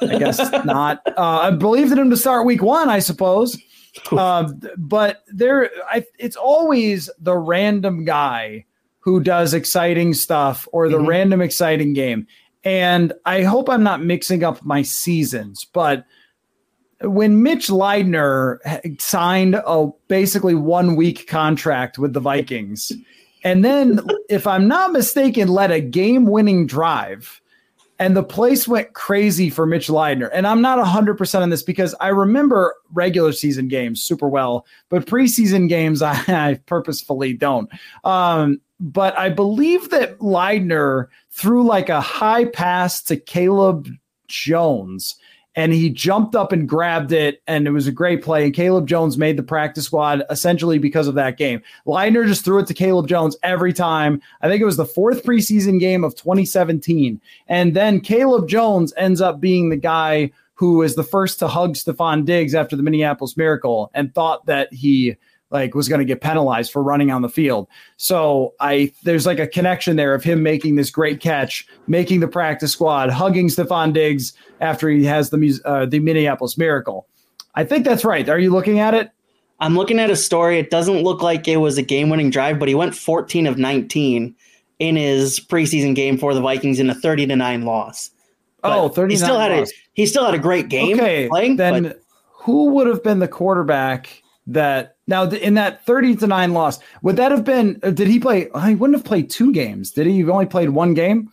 [0.00, 1.02] I guess not.
[1.08, 3.58] Uh, I believed in him to start week one, I suppose
[4.12, 8.64] um, but there, I, it's always the random guy
[9.00, 11.06] who does exciting stuff or the mm-hmm.
[11.06, 12.26] random exciting game.
[12.64, 16.04] And I hope I'm not mixing up my seasons, but
[17.00, 18.58] when Mitch Leidner
[19.00, 22.92] signed a basically one week contract with the Vikings,
[23.44, 27.40] and then, if I'm not mistaken, led a game winning drive
[27.98, 30.30] and the place went crazy for Mitch Leidner.
[30.32, 35.06] And I'm not 100% on this because I remember regular season games super well, but
[35.06, 37.70] preseason games I, I purposefully don't.
[38.04, 43.88] Um, but I believe that Leidner threw like a high pass to Cayleb
[44.28, 45.16] Jones
[45.58, 48.44] and he jumped up and grabbed it, and it was a great play.
[48.44, 51.62] And Cayleb Jones made the practice squad essentially because of that game.
[51.84, 54.22] Leidner just threw it to Cayleb Jones every time.
[54.40, 57.20] I think it was the fourth preseason game of 2017.
[57.48, 61.74] And then Cayleb Jones ends up being the guy who is the first to hug
[61.74, 65.16] Stefon Diggs after the Minneapolis Miracle and thought that he
[65.50, 67.68] like was going to get penalized for running on the field.
[67.96, 72.28] So I there's like a connection there of him making this great catch, making the
[72.28, 77.06] practice squad, hugging Stefon Diggs after he has the uh, the Minneapolis Miracle.
[77.54, 78.28] I think that's right.
[78.28, 79.10] Are you looking at it?
[79.60, 80.58] I'm looking at a story.
[80.58, 84.36] It doesn't look like it was a game-winning drive, but he went 14 of 19
[84.78, 88.10] in his preseason game for the Vikings in a 30 to 9 loss.
[88.62, 89.70] But oh, 30 he still had loss.
[89.70, 91.56] a he still had a great game okay, playing.
[91.56, 96.52] Then but, who would have been the quarterback that now in that 30 to 9
[96.52, 99.90] loss would that have been uh, did he play he wouldn't have played two games.
[99.90, 101.30] Did he You've only played one game?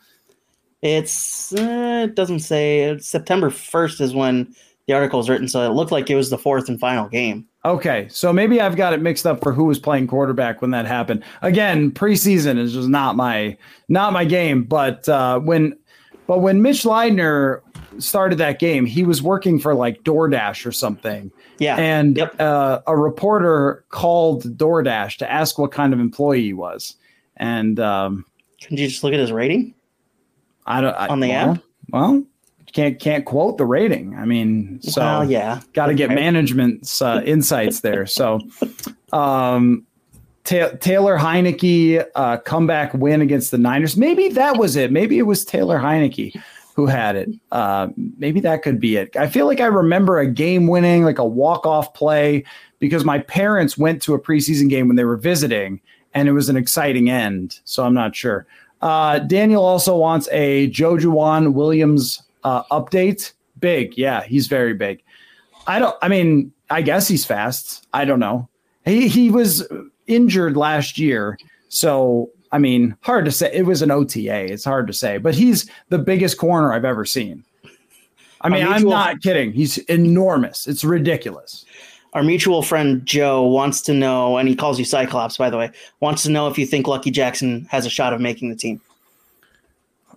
[0.81, 2.97] It's uh, it doesn't say.
[2.99, 4.55] September 1st is when
[4.87, 7.45] the article is written so it looked like it was the fourth and final game.
[7.63, 10.85] Okay so maybe i've got it mixed up for who was playing quarterback when that
[10.85, 11.23] happened.
[11.41, 13.57] Again preseason is just not my
[13.89, 15.77] not my game but uh when
[16.27, 17.61] but when mitch leidner
[17.99, 21.77] started that game he was working for like doordash or something yeah.
[21.77, 22.39] And yep.
[22.39, 26.95] uh, a reporter called DoorDash to ask what kind of employee he was.
[27.37, 28.25] And um,
[28.61, 29.73] can you just look at his rating?
[30.65, 31.63] I don't I, on the well, app.
[31.89, 32.25] Well,
[32.73, 34.15] can't can't quote the rating.
[34.15, 38.05] I mean, so well, yeah, got to get management's uh, insights there.
[38.05, 38.41] So,
[39.13, 39.85] um,
[40.43, 43.95] Ta- Taylor Heinicke uh, comeback win against the Niners.
[43.95, 44.91] Maybe that was it.
[44.91, 46.41] Maybe it was Taylor Heinicke
[46.75, 47.29] who had it.
[47.53, 49.15] Uh, maybe that could be it.
[49.15, 52.43] I feel like I remember a game winning, like a walk off play,
[52.79, 55.79] because my parents went to a preseason game when they were visiting,
[56.13, 57.59] and it was an exciting end.
[57.63, 58.45] So I'm not sure.
[58.81, 63.31] Uh, Daniel also wants a Joejuan Williams uh, update.
[63.59, 65.01] Big, yeah, he's very big.
[65.67, 65.95] I don't.
[66.01, 67.87] I mean, I guess he's fast.
[67.93, 68.49] I don't know.
[68.83, 69.65] He he was
[70.07, 73.51] injured last year, so I mean, hard to say.
[73.53, 74.51] It was an OTA.
[74.51, 77.43] It's hard to say, but he's the biggest corner I've ever seen.
[78.41, 79.51] I mean, mutual, I'm not kidding.
[79.51, 80.67] He's enormous.
[80.67, 81.65] It's ridiculous.
[82.13, 85.71] Our mutual friend Joe wants to know, and he calls you Cyclops, by the way,
[85.99, 88.79] wants to know if you think Lucky Jackson has a shot of making the team.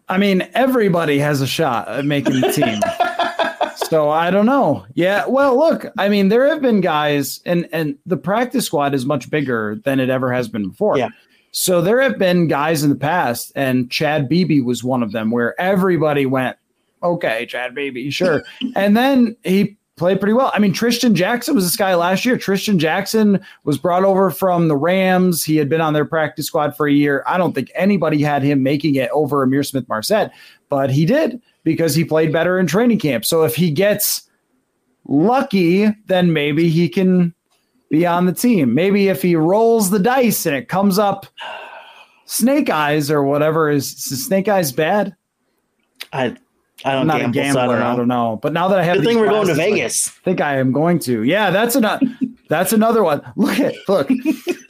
[0.08, 2.80] I mean, everybody has a shot at making the team.
[3.88, 4.86] so I don't know.
[4.94, 5.26] Yeah.
[5.26, 9.28] Well, look, I mean, there have been guys, and and the practice squad is much
[9.28, 10.98] bigger than it ever has been before.
[10.98, 11.08] Yeah
[11.50, 15.30] So there have been guys in the past, and Chad Beebe was one of them,
[15.30, 16.56] where everybody went,
[17.02, 18.44] okay, Chad Beebe, sure.
[18.76, 20.50] and then he played pretty well.
[20.54, 22.36] I mean, Trishton Jackson was this guy last year.
[22.36, 25.44] Trishton Jackson was brought over from the Rams.
[25.44, 27.22] He had been on their practice squad for a year.
[27.26, 30.32] I don't think anybody had him making it over Ihmir Smith Marsette,
[30.68, 33.24] but he did because he played better in training camp.
[33.24, 34.28] So if he gets
[35.06, 37.34] lucky, then maybe he can
[37.90, 38.74] be on the team.
[38.74, 41.26] Maybe if he rolls the dice and it comes up
[42.26, 45.14] snake eyes or whatever is, is snake eyes bad?
[46.12, 46.36] I
[46.84, 47.52] I don't I'm not gamble, a gambler.
[47.52, 47.86] so I don't know.
[47.86, 48.38] I don't know.
[48.40, 50.08] But now that I have the thing we're going to Vegas.
[50.08, 51.22] I think I am going to.
[51.24, 52.06] Yeah, that's another.
[52.48, 53.20] that's another one.
[53.36, 54.08] Look at look.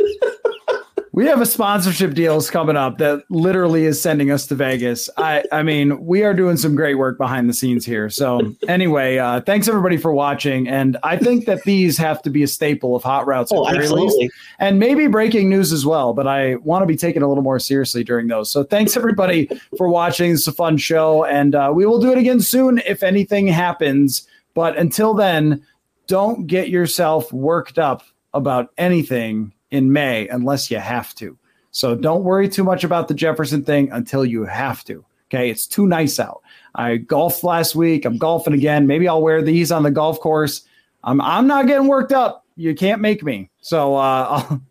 [1.18, 5.10] we have a sponsorship deals coming up that literally is sending us to Vegas.
[5.16, 8.08] I I mean, we are doing some great work behind the scenes here.
[8.08, 10.68] So anyway, uh, thanks everybody for watching.
[10.68, 13.50] And I think that these have to be a staple of hot routes.
[13.52, 14.26] Oh, at the very absolutely.
[14.26, 14.34] least.
[14.60, 17.58] And maybe breaking news as well, but I want to be taken a little more
[17.58, 18.48] seriously during those.
[18.52, 20.30] So thanks everybody for watching.
[20.30, 24.24] It's a fun show, and uh, we will do it again soon if anything happens.
[24.54, 25.66] But until then,
[26.06, 28.04] don't get yourself worked up
[28.34, 31.36] about anything in May unless you have to.
[31.70, 35.04] So don't worry too much about the Jefferson thing until you have to.
[35.28, 36.42] Okay, it's too nice out.
[36.74, 38.04] I golfed last week.
[38.06, 38.86] I'm golfing again.
[38.86, 40.62] Maybe I'll wear these on the golf course.
[41.04, 42.46] I'm I'm not getting worked up.
[42.56, 43.50] You can't make me.
[43.60, 44.62] So uh, I'll,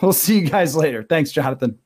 [0.00, 1.02] we'll see you guys later.
[1.02, 1.78] Thanks, Jonathan.